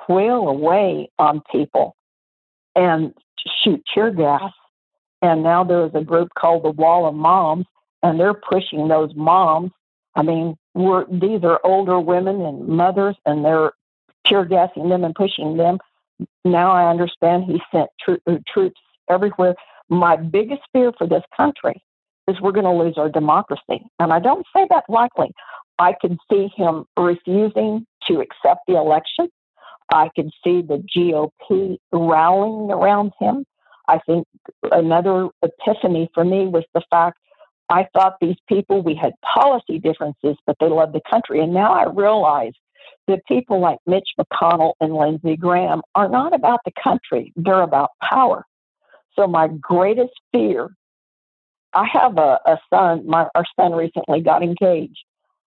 whale 0.09 0.49
away 0.49 1.11
on 1.19 1.43
people 1.51 1.97
and 2.77 3.15
shoot 3.63 3.83
tear 3.93 4.11
gas. 4.11 4.53
And 5.23 5.43
now 5.43 5.65
there's 5.65 5.95
a 5.95 6.05
group 6.05 6.31
called 6.39 6.65
the 6.65 6.71
Wall 6.71 7.07
of 7.07 7.15
Moms, 7.15 7.67
and 8.03 8.19
they're 8.19 8.35
pushing 8.35 8.89
those 8.89 9.15
moms. 9.15 9.71
I 10.15 10.23
mean, 10.23 10.57
we're, 10.75 11.05
these 11.07 11.45
are 11.45 11.61
older 11.65 12.01
women 12.01 12.41
and 12.41 12.67
mothers, 12.67 13.17
and 13.27 13.45
they're 13.45 13.73
tear 14.27 14.45
gassing 14.45 14.89
them 14.89 15.05
and 15.05 15.15
pushing 15.15 15.57
them. 15.57 15.79
Now 16.45 16.71
I 16.73 16.91
understand 16.91 17.45
he 17.45 17.61
sent 17.73 17.91
tro- 18.03 18.19
uh, 18.27 18.39
troops 18.53 18.81
everywhere. 19.09 19.55
My 19.89 20.17
biggest 20.17 20.63
fear 20.73 20.93
for 20.97 21.07
this 21.07 21.23
country 21.37 21.83
is 22.29 22.41
we're 22.41 22.53
going 22.53 22.65
to 22.65 22.73
lose 22.73 22.97
our 22.97 23.09
democracy. 23.09 23.83
And 23.99 24.13
I 24.13 24.21
don't 24.21 24.47
say 24.55 24.67
that 24.71 24.85
lightly. 24.89 25.33
I 25.79 25.95
can 26.01 26.19
see 26.31 26.49
him 26.57 26.85
refusing 26.97 27.87
to 28.07 28.21
accept 28.21 28.61
the 28.69 28.77
election. 28.77 29.29
I 29.93 30.11
could 30.15 30.31
see 30.45 30.63
the 30.63 30.85
GOP 30.97 31.79
rallying 31.93 32.71
around 32.71 33.13
him. 33.19 33.45
I 33.91 33.99
think 34.07 34.27
another 34.71 35.29
epiphany 35.43 36.09
for 36.15 36.25
me 36.25 36.47
was 36.47 36.65
the 36.75 36.83
fact 36.91 37.19
I 37.69 37.89
thought 37.93 38.17
these 38.21 38.37
people, 38.49 38.83
we 38.83 38.95
had 38.95 39.13
policy 39.35 39.79
differences, 39.81 40.37
but 40.47 40.57
they 40.61 40.69
loved 40.69 40.93
the 40.93 41.01
country. 41.11 41.41
And 41.41 41.53
now 41.53 41.73
I 41.73 41.91
realize 41.91 42.53
that 43.09 43.27
people 43.27 43.61
like 43.61 43.79
Mitch 43.87 44.09
McConnell 44.19 44.75
and 44.81 44.95
Lindsey 44.95 45.37
Graham 45.37 45.83
are 45.97 46.09
not 46.09 46.35
about 46.35 46.61
the 46.65 46.73
country, 46.83 47.33
they're 47.35 47.63
about 47.63 47.91
power. 48.01 48.45
So 49.17 49.27
my 49.27 49.49
greatest 49.49 50.15
fear, 50.33 50.71
I 51.73 51.87
have 51.93 52.17
a, 52.17 52.39
a 52.47 52.59
son, 52.73 53.07
my, 53.07 53.27
our 53.35 53.45
son 53.59 53.73
recently 53.73 54.21
got 54.21 54.43
engaged. 54.43 55.05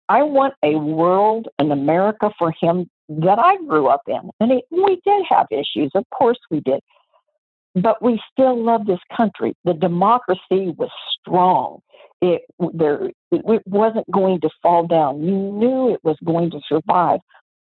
I 0.09 0.23
want 0.23 0.55
a 0.63 0.75
world, 0.75 1.47
an 1.59 1.71
America 1.71 2.31
for 2.37 2.51
him 2.59 2.89
that 3.09 3.39
I 3.39 3.57
grew 3.57 3.87
up 3.87 4.01
in. 4.07 4.29
And 4.39 4.51
it, 4.51 4.65
we 4.71 4.99
did 5.05 5.23
have 5.29 5.47
issues, 5.51 5.91
of 5.93 6.03
course 6.09 6.39
we 6.49 6.61
did. 6.61 6.81
But 7.75 8.01
we 8.01 8.21
still 8.31 8.61
love 8.61 8.85
this 8.85 8.99
country. 9.15 9.55
The 9.65 9.73
democracy 9.73 10.73
was 10.77 10.91
strong. 11.19 11.79
It 12.21 12.43
there 12.73 13.09
it 13.31 13.61
wasn't 13.65 14.09
going 14.11 14.41
to 14.41 14.49
fall 14.61 14.85
down. 14.87 15.23
You 15.23 15.35
knew 15.35 15.93
it 15.93 15.99
was 16.03 16.17
going 16.23 16.51
to 16.51 16.61
survive. 16.67 17.19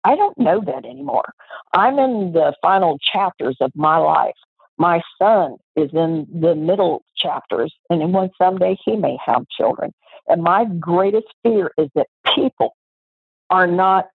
I 0.04 0.16
don't 0.16 0.38
know 0.38 0.62
that 0.66 0.86
anymore. 0.86 1.34
I'm 1.74 2.00
in 2.00 2.32
the 2.32 2.54
final 2.62 2.98
chapters 3.00 3.58
of 3.60 3.72
my 3.76 3.98
life. 3.98 4.36
My 4.78 5.02
son 5.22 5.58
is 5.76 5.90
in 5.94 6.28
the 6.32 6.56
middle 6.56 7.04
chapters, 7.16 7.74
and 7.90 8.00
then 8.00 8.12
one 8.14 8.30
someday 8.38 8.78
he 8.86 8.96
may 8.96 9.18
have 9.26 9.48
children. 9.50 9.94
And 10.28 10.44
my 10.44 10.66
greatest 10.66 11.28
fear 11.44 11.72
is 11.78 11.90
that 11.96 12.08
people 12.36 12.76
are 13.50 13.68
not 13.68 14.08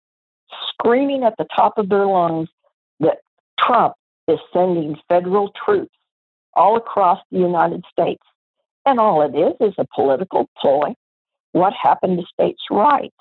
screaming 0.68 1.24
at 1.24 1.34
the 1.38 1.46
top 1.54 1.78
of 1.78 1.88
their 1.88 2.06
lungs 2.06 2.48
that 3.00 3.18
Trump 3.58 3.94
is 4.32 4.40
sending 4.52 4.96
federal 5.08 5.52
troops 5.64 5.94
all 6.54 6.76
across 6.76 7.20
the 7.30 7.38
United 7.38 7.84
States. 7.90 8.22
And 8.84 8.98
all 8.98 9.22
it 9.22 9.36
is 9.36 9.54
is 9.60 9.74
a 9.78 9.86
political 9.94 10.48
ploy. 10.58 10.94
What 11.52 11.72
happened 11.72 12.18
to 12.18 12.26
states' 12.32 12.62
rights? 12.70 13.16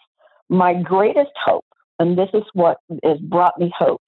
My 0.50 0.74
greatest 0.74 1.32
hope, 1.44 1.66
and 2.00 2.18
this 2.18 2.30
is 2.34 2.44
what 2.54 2.78
has 3.04 3.20
brought 3.20 3.60
me 3.60 3.72
hope 3.78 4.02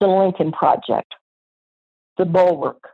the 0.00 0.06
Lincoln 0.06 0.52
Project, 0.52 1.12
the 2.18 2.24
Bulwark, 2.24 2.90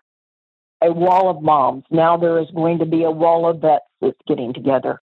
a 0.82 0.90
wall 0.90 1.28
of 1.28 1.42
moms. 1.42 1.84
Now 1.90 2.16
there 2.16 2.38
is 2.38 2.50
going 2.54 2.78
to 2.78 2.86
be 2.86 3.04
a 3.04 3.10
wall 3.10 3.48
of 3.48 3.60
vets 3.60 3.84
that's 4.00 4.16
getting 4.26 4.54
together. 4.54 5.00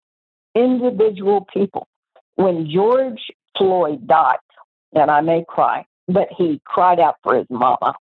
Individual 0.56 1.46
people. 1.54 1.88
When 2.36 2.70
George 2.70 3.20
Floyd 3.58 4.08
died, 4.08 4.38
and 4.94 5.12
I 5.12 5.22
may 5.22 5.44
cry, 5.48 5.86
but 6.10 6.28
he 6.36 6.60
cried 6.66 7.00
out 7.00 7.16
for 7.24 7.36
his 7.36 7.48
mama. 7.50 7.96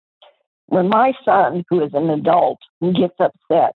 When 0.68 0.90
my 0.90 1.14
son, 1.26 1.66
who 1.70 1.84
is 1.84 1.92
an 1.94 2.10
adult, 2.10 2.60
gets 2.82 3.16
upset, 3.20 3.74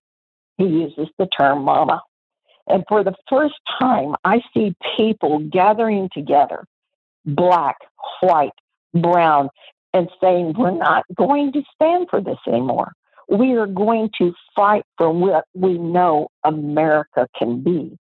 he 0.57 0.65
uses 0.65 1.07
the 1.17 1.27
term 1.27 1.63
mama. 1.63 2.01
And 2.67 2.83
for 2.87 3.03
the 3.03 3.15
first 3.29 3.55
time, 3.81 4.15
I 4.23 4.41
see 4.53 4.75
people 4.97 5.39
gathering 5.39 6.09
together, 6.13 6.65
black, 7.25 7.77
white, 8.21 8.51
brown, 8.93 9.49
and 9.93 10.09
saying, 10.21 10.53
We're 10.57 10.71
not 10.71 11.03
going 11.15 11.51
to 11.53 11.63
stand 11.75 12.07
for 12.09 12.21
this 12.21 12.37
anymore. 12.47 12.93
We 13.29 13.53
are 13.53 13.67
going 13.67 14.09
to 14.19 14.33
fight 14.55 14.83
for 14.97 15.11
what 15.11 15.45
we 15.53 15.77
know 15.77 16.27
America 16.43 17.27
can 17.37 17.63
be. 17.63 17.97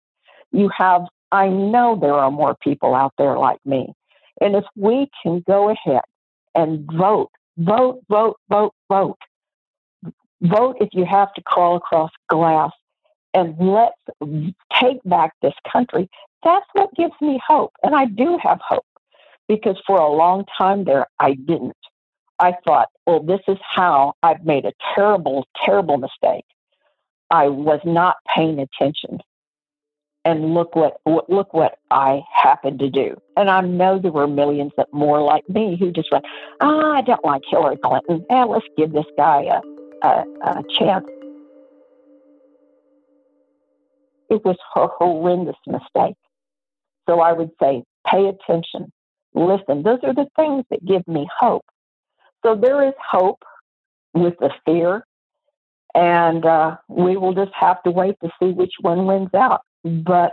You 0.53 0.71
have, 0.77 1.03
I 1.33 1.49
know 1.49 1.99
there 2.01 2.15
are 2.15 2.31
more 2.31 2.57
people 2.63 2.95
out 2.95 3.13
there 3.19 3.37
like 3.37 3.59
me. 3.65 3.93
And 4.41 4.55
if 4.55 4.65
we 4.77 5.09
can 5.23 5.43
go 5.47 5.71
ahead 5.71 6.03
and 6.57 6.91
vote, 6.93 7.31
vote, 7.59 8.01
vote, 8.09 8.37
vote, 8.49 8.75
vote, 8.89 9.19
vote 10.43 10.77
if 10.81 10.89
you 10.93 11.05
have 11.05 11.33
to 11.35 11.43
crawl 11.43 11.77
across 11.77 12.11
glass 12.29 12.73
and 13.35 13.55
let's 13.59 13.95
take 14.81 14.99
back 15.05 15.33
this 15.43 15.55
country. 15.71 16.09
That's 16.43 16.67
what 16.73 16.95
gives 16.95 17.15
me 17.21 17.41
hope. 17.47 17.73
And 17.83 17.95
I 17.95 18.07
do 18.07 18.39
have 18.43 18.61
hope 18.67 18.87
because 19.49 19.77
for 19.87 19.99
a 19.99 20.11
long 20.11 20.45
time 20.57 20.85
there, 20.85 21.07
I 21.21 21.35
didn't. 21.35 21.77
I 22.39 22.55
thought, 22.65 22.89
well, 23.07 23.23
this 23.23 23.41
is 23.49 23.59
how 23.63 24.15
I've 24.23 24.45
made 24.45 24.65
a 24.65 24.73
terrible, 24.95 25.47
terrible 25.65 25.99
mistake. 25.99 26.45
I 27.31 27.49
was 27.49 27.81
not 27.85 28.17
paying 28.35 28.59
attention. 28.59 29.21
And 30.27 30.55
look 30.55 30.75
what 30.75 31.01
look 31.07 31.55
what 31.55 31.79
I 31.93 32.23
happened 32.35 32.81
to 32.81 32.91
do. 32.91 33.17
And 33.37 33.49
I 33.49 33.61
know 33.61 34.01
there 34.01 34.11
were 34.11 34.27
millions 34.27 34.73
that 34.77 34.93
more 34.93 35.23
like 35.23 35.49
me 35.49 35.77
who 35.79 35.93
just 35.93 36.11
went, 36.11 36.25
oh, 36.61 36.93
I 36.93 37.01
don't 37.03 37.25
like 37.25 37.43
Hillary 37.49 37.77
Clinton. 37.83 38.27
Eh, 38.29 38.45
let's 38.45 38.67
give 38.77 38.93
this 38.93 39.07
guy 39.17 39.43
a, 39.43 40.07
a, 40.07 40.25
a 40.43 40.65
chance 40.77 41.07
it 44.29 44.45
was 44.45 44.57
a 44.75 44.87
horrendous 44.87 45.57
mistake. 45.67 46.17
So 47.09 47.21
I 47.21 47.33
would 47.33 47.51
say, 47.63 47.85
pay 48.07 48.27
attention, 48.27 48.93
listen. 49.35 49.83
Those 49.83 50.01
are 50.03 50.15
the 50.15 50.27
things 50.37 50.65
that 50.71 50.85
give 50.85 51.07
me 51.07 51.29
hope. 51.39 51.65
So 52.45 52.55
there 52.55 52.87
is 52.87 52.95
hope 53.11 53.43
with 54.15 54.35
the 54.39 54.51
fear, 54.65 55.05
and 55.95 56.45
uh, 56.45 56.77
we 56.89 57.17
will 57.17 57.35
just 57.35 57.53
have 57.55 57.83
to 57.85 57.91
wait 57.91 58.17
to 58.23 58.31
see 58.41 58.51
which 58.51 58.75
one 58.81 59.07
wins 59.07 59.35
out. 59.35 59.63
But 59.87 60.33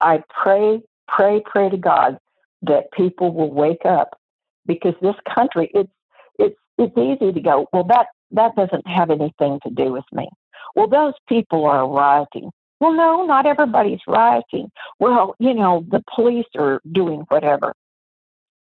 I 0.00 0.22
pray, 0.28 0.82
pray, 1.06 1.42
pray 1.44 1.70
to 1.70 1.78
God 1.78 2.18
that 2.62 2.92
people 2.92 3.32
will 3.32 3.50
wake 3.50 3.86
up 3.86 4.18
because 4.66 4.94
this 5.00 5.14
country, 5.34 5.70
it's 5.72 5.90
it's 6.38 6.56
it's 6.76 6.96
easy 6.98 7.32
to 7.32 7.40
go. 7.40 7.66
Well, 7.72 7.84
that 7.84 8.08
that 8.32 8.54
doesn't 8.56 8.86
have 8.86 9.10
anything 9.10 9.58
to 9.62 9.70
do 9.70 9.92
with 9.92 10.04
me. 10.12 10.28
Well, 10.76 10.88
those 10.88 11.14
people 11.28 11.64
are 11.64 11.88
rioting. 11.88 12.50
Well, 12.78 12.92
no, 12.92 13.24
not 13.24 13.46
everybody's 13.46 14.00
rioting. 14.06 14.70
Well, 15.00 15.34
you 15.38 15.54
know, 15.54 15.84
the 15.90 16.04
police 16.14 16.46
are 16.56 16.80
doing 16.92 17.24
whatever. 17.28 17.74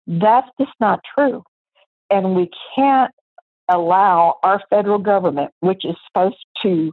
That's 0.06 0.48
just 0.60 0.72
not 0.80 1.00
true. 1.16 1.42
And 2.10 2.36
we 2.36 2.50
can't 2.76 3.12
allow 3.68 4.38
our 4.42 4.62
federal 4.70 4.98
government, 4.98 5.50
which 5.60 5.84
is 5.84 5.96
supposed 6.06 6.44
to 6.62 6.92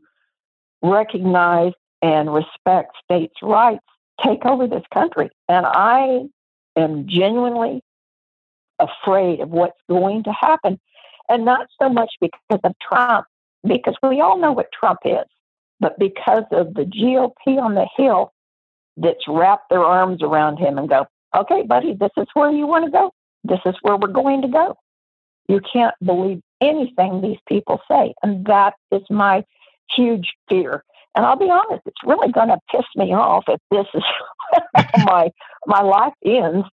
recognize 0.82 1.74
and 2.06 2.32
respect 2.32 2.96
states' 3.04 3.42
rights, 3.42 3.84
take 4.24 4.46
over 4.46 4.68
this 4.68 4.84
country. 4.94 5.32
And 5.50 5.66
I 5.66 6.26
am 6.76 7.08
genuinely 7.08 7.82
afraid 8.78 9.40
of 9.40 9.50
what's 9.50 9.80
going 9.90 10.24
to 10.26 10.32
happen. 10.32 10.80
And 11.30 11.46
not 11.46 11.66
so 11.82 11.90
much 11.90 12.12
because 12.22 12.60
of 12.64 12.74
Trump, 12.80 13.26
because 13.68 13.96
we 14.04 14.22
all 14.22 14.38
know 14.38 14.52
what 14.52 14.72
Trump 14.72 15.00
is. 15.04 15.26
But 15.80 15.98
because 15.98 16.44
of 16.52 16.76
the 16.76 16.84
GOP 16.84 17.60
on 17.60 17.74
the 17.74 17.88
Hill 17.98 18.32
that's 18.98 19.28
wrapped 19.28 19.72
their 19.72 19.84
arms 19.84 20.22
around 20.22 20.58
him 20.58 20.78
and 20.78 20.88
go, 20.88 21.08
okay, 21.36 21.64
buddy, 21.64 21.96
this 21.96 22.12
is 22.18 22.28
where 22.36 22.52
you 22.52 22.68
want 22.68 22.86
to 22.86 22.92
go. 22.92 23.12
This 23.44 23.60
is 23.66 23.74
where 23.82 23.98
we're 23.98 24.10
going 24.10 24.44
to 24.44 24.48
go. 24.48 24.78
You 25.48 25.60
can't 25.74 25.96
believe 26.04 26.42
anything 26.62 27.22
these 27.22 27.40
people 27.50 27.82
say. 27.90 28.14
And 28.22 28.46
that 28.46 28.76
is 28.92 29.02
my 29.10 29.44
huge 29.90 30.34
fear. 30.48 30.84
And 31.16 31.26
I'll 31.26 31.38
be 31.38 31.50
honest, 31.50 31.84
it's 31.86 32.04
really 32.06 32.32
going 32.32 32.50
to 32.50 32.58
piss 32.70 32.86
me 32.96 33.14
off 33.14 33.46
if 33.48 33.60
this 33.72 33.86
is 33.94 34.04
my 35.06 35.32
my 35.66 35.82
life 35.82 36.14
ends 36.26 36.68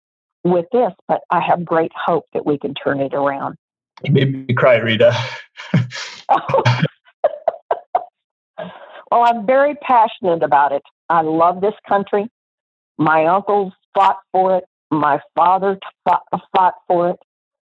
with 0.44 0.66
this. 0.72 0.92
But 1.09 1.20
I 1.31 1.40
have 1.40 1.64
great 1.64 1.92
hope 1.94 2.24
that 2.33 2.44
we 2.44 2.59
can 2.59 2.74
turn 2.74 3.00
it 3.00 3.14
around. 3.14 3.57
You 4.02 4.12
made 4.12 4.48
me 4.48 4.55
cry, 4.55 4.76
Rita. 4.76 5.16
Well, 9.12 9.24
I'm 9.26 9.44
very 9.44 9.74
passionate 9.74 10.42
about 10.42 10.72
it. 10.72 10.83
I 11.11 11.20
love 11.20 11.61
this 11.61 11.74
country. 11.87 12.31
My 12.96 13.26
uncles 13.26 13.74
fought 13.94 14.16
for 14.33 14.57
it. 14.57 14.64
My 14.90 15.20
father 15.37 15.78
fought, 16.09 16.22
fought 16.57 16.74
for 16.88 17.11
it. 17.11 17.16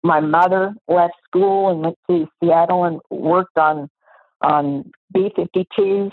My 0.04 0.20
mother 0.20 0.76
left 0.88 1.16
school 1.28 1.70
and 1.70 1.82
went 1.82 1.98
to 2.12 2.28
Seattle 2.40 2.84
and 2.84 3.00
worked 3.10 3.58
on 3.58 3.90
on 4.42 4.92
B-52s. 5.14 6.12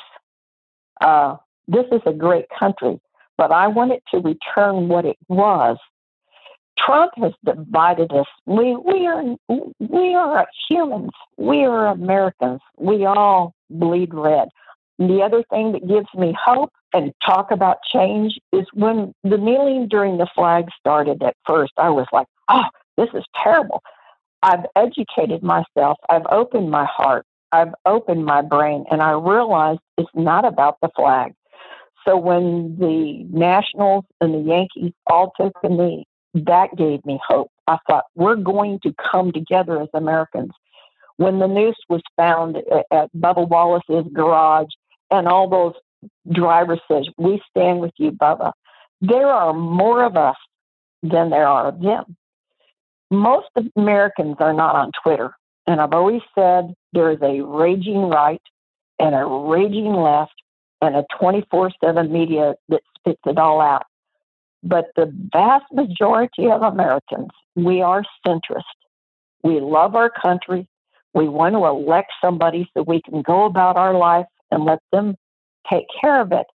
Uh, 1.00 1.36
this 1.66 1.86
is 1.92 2.00
a 2.06 2.12
great 2.12 2.46
country, 2.58 3.00
but 3.36 3.52
I 3.52 3.66
want 3.68 3.92
it 3.92 4.02
to 4.12 4.18
return 4.18 4.88
what 4.88 5.04
it 5.04 5.18
was. 5.28 5.76
Trump 6.78 7.12
has 7.16 7.32
divided 7.44 8.12
us. 8.12 8.26
We 8.46 8.76
we 8.76 9.06
are 9.06 9.22
we 9.80 10.14
are 10.14 10.46
humans. 10.68 11.10
We 11.36 11.64
are 11.64 11.88
Americans. 11.88 12.60
We 12.78 13.04
all 13.04 13.54
bleed 13.68 14.14
red. 14.14 14.48
The 14.98 15.22
other 15.22 15.44
thing 15.50 15.72
that 15.72 15.86
gives 15.86 16.08
me 16.14 16.36
hope 16.40 16.72
and 16.92 17.12
talk 17.24 17.50
about 17.50 17.78
change 17.92 18.38
is 18.52 18.66
when 18.72 19.14
the 19.22 19.36
kneeling 19.36 19.86
during 19.88 20.18
the 20.18 20.28
flag 20.34 20.66
started 20.78 21.22
at 21.22 21.36
first, 21.46 21.72
I 21.76 21.90
was 21.90 22.06
like, 22.12 22.26
oh, 22.48 22.64
this 22.96 23.08
is 23.14 23.24
terrible. 23.42 23.82
I've 24.42 24.64
educated 24.76 25.42
myself, 25.42 25.98
I've 26.08 26.26
opened 26.30 26.70
my 26.70 26.84
heart, 26.84 27.26
I've 27.52 27.74
opened 27.86 28.24
my 28.24 28.42
brain, 28.42 28.84
and 28.90 29.02
I 29.02 29.12
realized 29.12 29.80
it's 29.96 30.08
not 30.14 30.44
about 30.44 30.78
the 30.82 30.90
flag. 30.94 31.34
So 32.06 32.16
when 32.16 32.76
the 32.78 33.24
Nationals 33.30 34.04
and 34.20 34.34
the 34.34 34.50
Yankees 34.50 34.92
all 35.06 35.32
took 35.38 35.52
a 35.62 35.68
knee, 35.68 36.06
that 36.34 36.76
gave 36.76 37.04
me 37.04 37.18
hope. 37.26 37.50
I 37.66 37.78
thought, 37.86 38.04
we're 38.14 38.36
going 38.36 38.80
to 38.82 38.94
come 39.10 39.32
together 39.32 39.80
as 39.80 39.88
Americans. 39.94 40.52
When 41.16 41.38
the 41.38 41.48
noose 41.48 41.76
was 41.88 42.02
found 42.16 42.56
at 42.90 43.12
Bubba 43.16 43.48
Wallace's 43.48 44.10
garage 44.12 44.68
and 45.10 45.26
all 45.26 45.48
those 45.48 45.74
drivers 46.32 46.80
says, 46.86 47.08
"We 47.18 47.42
stand 47.50 47.80
with 47.80 47.92
you, 47.96 48.12
Bubba." 48.12 48.52
There 49.00 49.26
are 49.26 49.52
more 49.52 50.04
of 50.04 50.16
us 50.16 50.36
than 51.02 51.30
there 51.30 51.46
are 51.46 51.68
of 51.68 51.80
them. 51.80 52.16
Most 53.10 53.48
Americans 53.76 54.36
are 54.38 54.52
not 54.52 54.76
on 54.76 54.92
Twitter, 55.02 55.34
and 55.68 55.82
I've 55.82 55.92
always 55.92 56.22
said 56.34 56.74
there 56.94 57.10
is 57.10 57.20
a 57.20 57.42
raging 57.42 58.08
right 58.08 58.40
and 58.98 59.14
a 59.14 59.24
raging 59.24 59.92
left 59.92 60.32
and 60.80 60.96
a 60.96 61.04
24/7 61.20 62.10
media 62.10 62.54
that 62.70 62.80
spits 62.96 63.20
it 63.26 63.38
all 63.38 63.60
out. 63.60 63.84
But 64.62 64.86
the 64.96 65.12
vast 65.32 65.66
majority 65.72 66.50
of 66.50 66.62
Americans, 66.62 67.28
we 67.54 67.82
are 67.82 68.02
centrist. 68.26 68.62
We 69.42 69.60
love 69.60 69.94
our 69.94 70.08
country. 70.08 70.66
We 71.12 71.28
want 71.28 71.54
to 71.54 71.64
elect 71.66 72.12
somebody 72.20 72.68
so 72.72 72.82
we 72.82 73.02
can 73.02 73.20
go 73.20 73.44
about 73.44 73.76
our 73.76 73.92
life 73.92 74.26
and 74.50 74.64
let 74.64 74.80
them 74.90 75.16
take 75.70 75.86
care 76.00 76.20
of 76.20 76.32
it. 76.32 76.46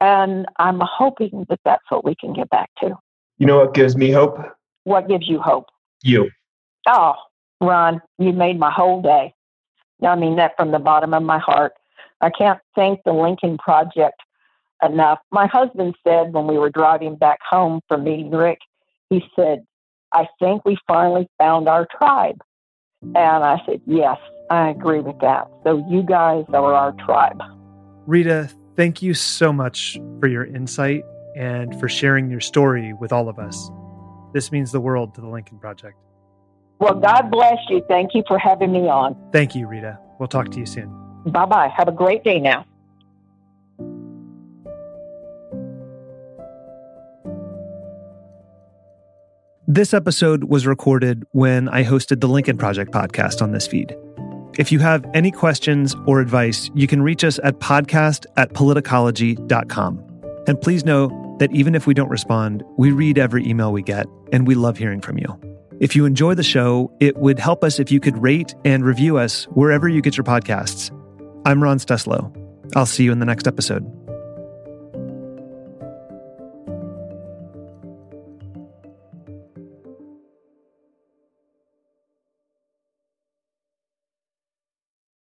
And 0.00 0.46
I'm 0.58 0.80
hoping 0.80 1.44
that 1.50 1.60
that's 1.64 1.84
what 1.90 2.04
we 2.04 2.14
can 2.14 2.32
get 2.32 2.48
back 2.48 2.70
to. 2.80 2.98
You 3.38 3.46
know 3.46 3.58
what 3.58 3.74
gives 3.74 3.96
me 3.96 4.10
hope? 4.10 4.38
What 4.84 5.08
gives 5.08 5.28
you 5.28 5.40
hope? 5.40 5.66
You. 6.02 6.30
Oh, 6.88 7.14
Ron, 7.60 8.02
you 8.18 8.32
made 8.32 8.58
my 8.58 8.70
whole 8.70 9.02
day. 9.02 9.34
I 10.02 10.16
mean 10.16 10.36
that 10.36 10.56
from 10.56 10.70
the 10.70 10.78
bottom 10.78 11.14
of 11.14 11.22
my 11.22 11.38
heart. 11.38 11.72
I 12.20 12.30
can't 12.30 12.60
thank 12.74 13.02
the 13.04 13.12
Lincoln 13.12 13.58
Project 13.58 14.20
enough. 14.82 15.20
My 15.30 15.46
husband 15.46 15.94
said 16.06 16.32
when 16.32 16.46
we 16.46 16.58
were 16.58 16.70
driving 16.70 17.16
back 17.16 17.38
home 17.48 17.80
from 17.88 18.04
meeting 18.04 18.30
Rick, 18.30 18.58
he 19.10 19.24
said, 19.36 19.64
I 20.12 20.28
think 20.38 20.64
we 20.64 20.78
finally 20.86 21.28
found 21.38 21.68
our 21.68 21.86
tribe. 21.98 22.40
And 23.02 23.44
I 23.44 23.60
said, 23.66 23.80
Yes, 23.86 24.18
I 24.50 24.70
agree 24.70 25.00
with 25.00 25.18
that. 25.20 25.48
So 25.64 25.84
you 25.90 26.02
guys 26.02 26.44
are 26.48 26.74
our 26.74 26.92
tribe. 27.04 27.42
Rita, 28.06 28.50
thank 28.76 29.02
you 29.02 29.14
so 29.14 29.52
much 29.52 29.98
for 30.20 30.28
your 30.28 30.44
insight 30.44 31.04
and 31.36 31.78
for 31.80 31.88
sharing 31.88 32.30
your 32.30 32.40
story 32.40 32.92
with 32.94 33.12
all 33.12 33.28
of 33.28 33.38
us. 33.38 33.70
This 34.32 34.52
means 34.52 34.72
the 34.72 34.80
world 34.80 35.14
to 35.14 35.20
the 35.20 35.28
Lincoln 35.28 35.58
Project. 35.58 35.96
Well, 36.78 36.94
God 36.94 37.30
bless 37.30 37.58
you. 37.68 37.82
Thank 37.88 38.14
you 38.14 38.22
for 38.26 38.38
having 38.38 38.72
me 38.72 38.88
on. 38.88 39.16
Thank 39.32 39.54
you, 39.54 39.66
Rita. 39.66 39.98
We'll 40.18 40.28
talk 40.28 40.50
to 40.50 40.58
you 40.58 40.66
soon. 40.66 40.88
Bye 41.26 41.46
bye. 41.46 41.68
Have 41.74 41.88
a 41.88 41.92
great 41.92 42.24
day 42.24 42.38
now. 42.40 42.66
This 49.66 49.94
episode 49.94 50.44
was 50.44 50.66
recorded 50.66 51.24
when 51.32 51.70
I 51.70 51.84
hosted 51.84 52.20
the 52.20 52.28
Lincoln 52.28 52.58
Project 52.58 52.92
podcast 52.92 53.40
on 53.40 53.52
this 53.52 53.66
feed. 53.66 53.96
If 54.58 54.70
you 54.70 54.78
have 54.80 55.04
any 55.14 55.30
questions 55.30 55.96
or 56.06 56.20
advice, 56.20 56.70
you 56.74 56.86
can 56.86 57.02
reach 57.02 57.24
us 57.24 57.40
at 57.42 57.58
podcast 57.60 58.26
at 58.36 58.52
politicology.com. 58.52 60.04
And 60.46 60.60
please 60.60 60.84
know 60.84 61.36
that 61.40 61.50
even 61.52 61.74
if 61.74 61.86
we 61.86 61.94
don't 61.94 62.10
respond, 62.10 62.62
we 62.76 62.92
read 62.92 63.18
every 63.18 63.44
email 63.48 63.72
we 63.72 63.82
get, 63.82 64.06
and 64.32 64.46
we 64.46 64.54
love 64.54 64.76
hearing 64.76 65.00
from 65.00 65.18
you. 65.18 65.53
If 65.80 65.96
you 65.96 66.04
enjoy 66.04 66.34
the 66.34 66.42
show, 66.42 66.92
it 67.00 67.16
would 67.16 67.38
help 67.38 67.64
us 67.64 67.80
if 67.80 67.90
you 67.90 68.00
could 68.00 68.16
rate 68.22 68.54
and 68.64 68.84
review 68.84 69.16
us 69.16 69.44
wherever 69.46 69.88
you 69.88 70.00
get 70.00 70.16
your 70.16 70.24
podcasts. 70.24 70.90
I'm 71.44 71.62
Ron 71.62 71.78
Steslow. 71.78 72.32
I'll 72.76 72.86
see 72.86 73.04
you 73.04 73.12
in 73.12 73.18
the 73.18 73.26
next 73.26 73.46
episode. 73.46 74.03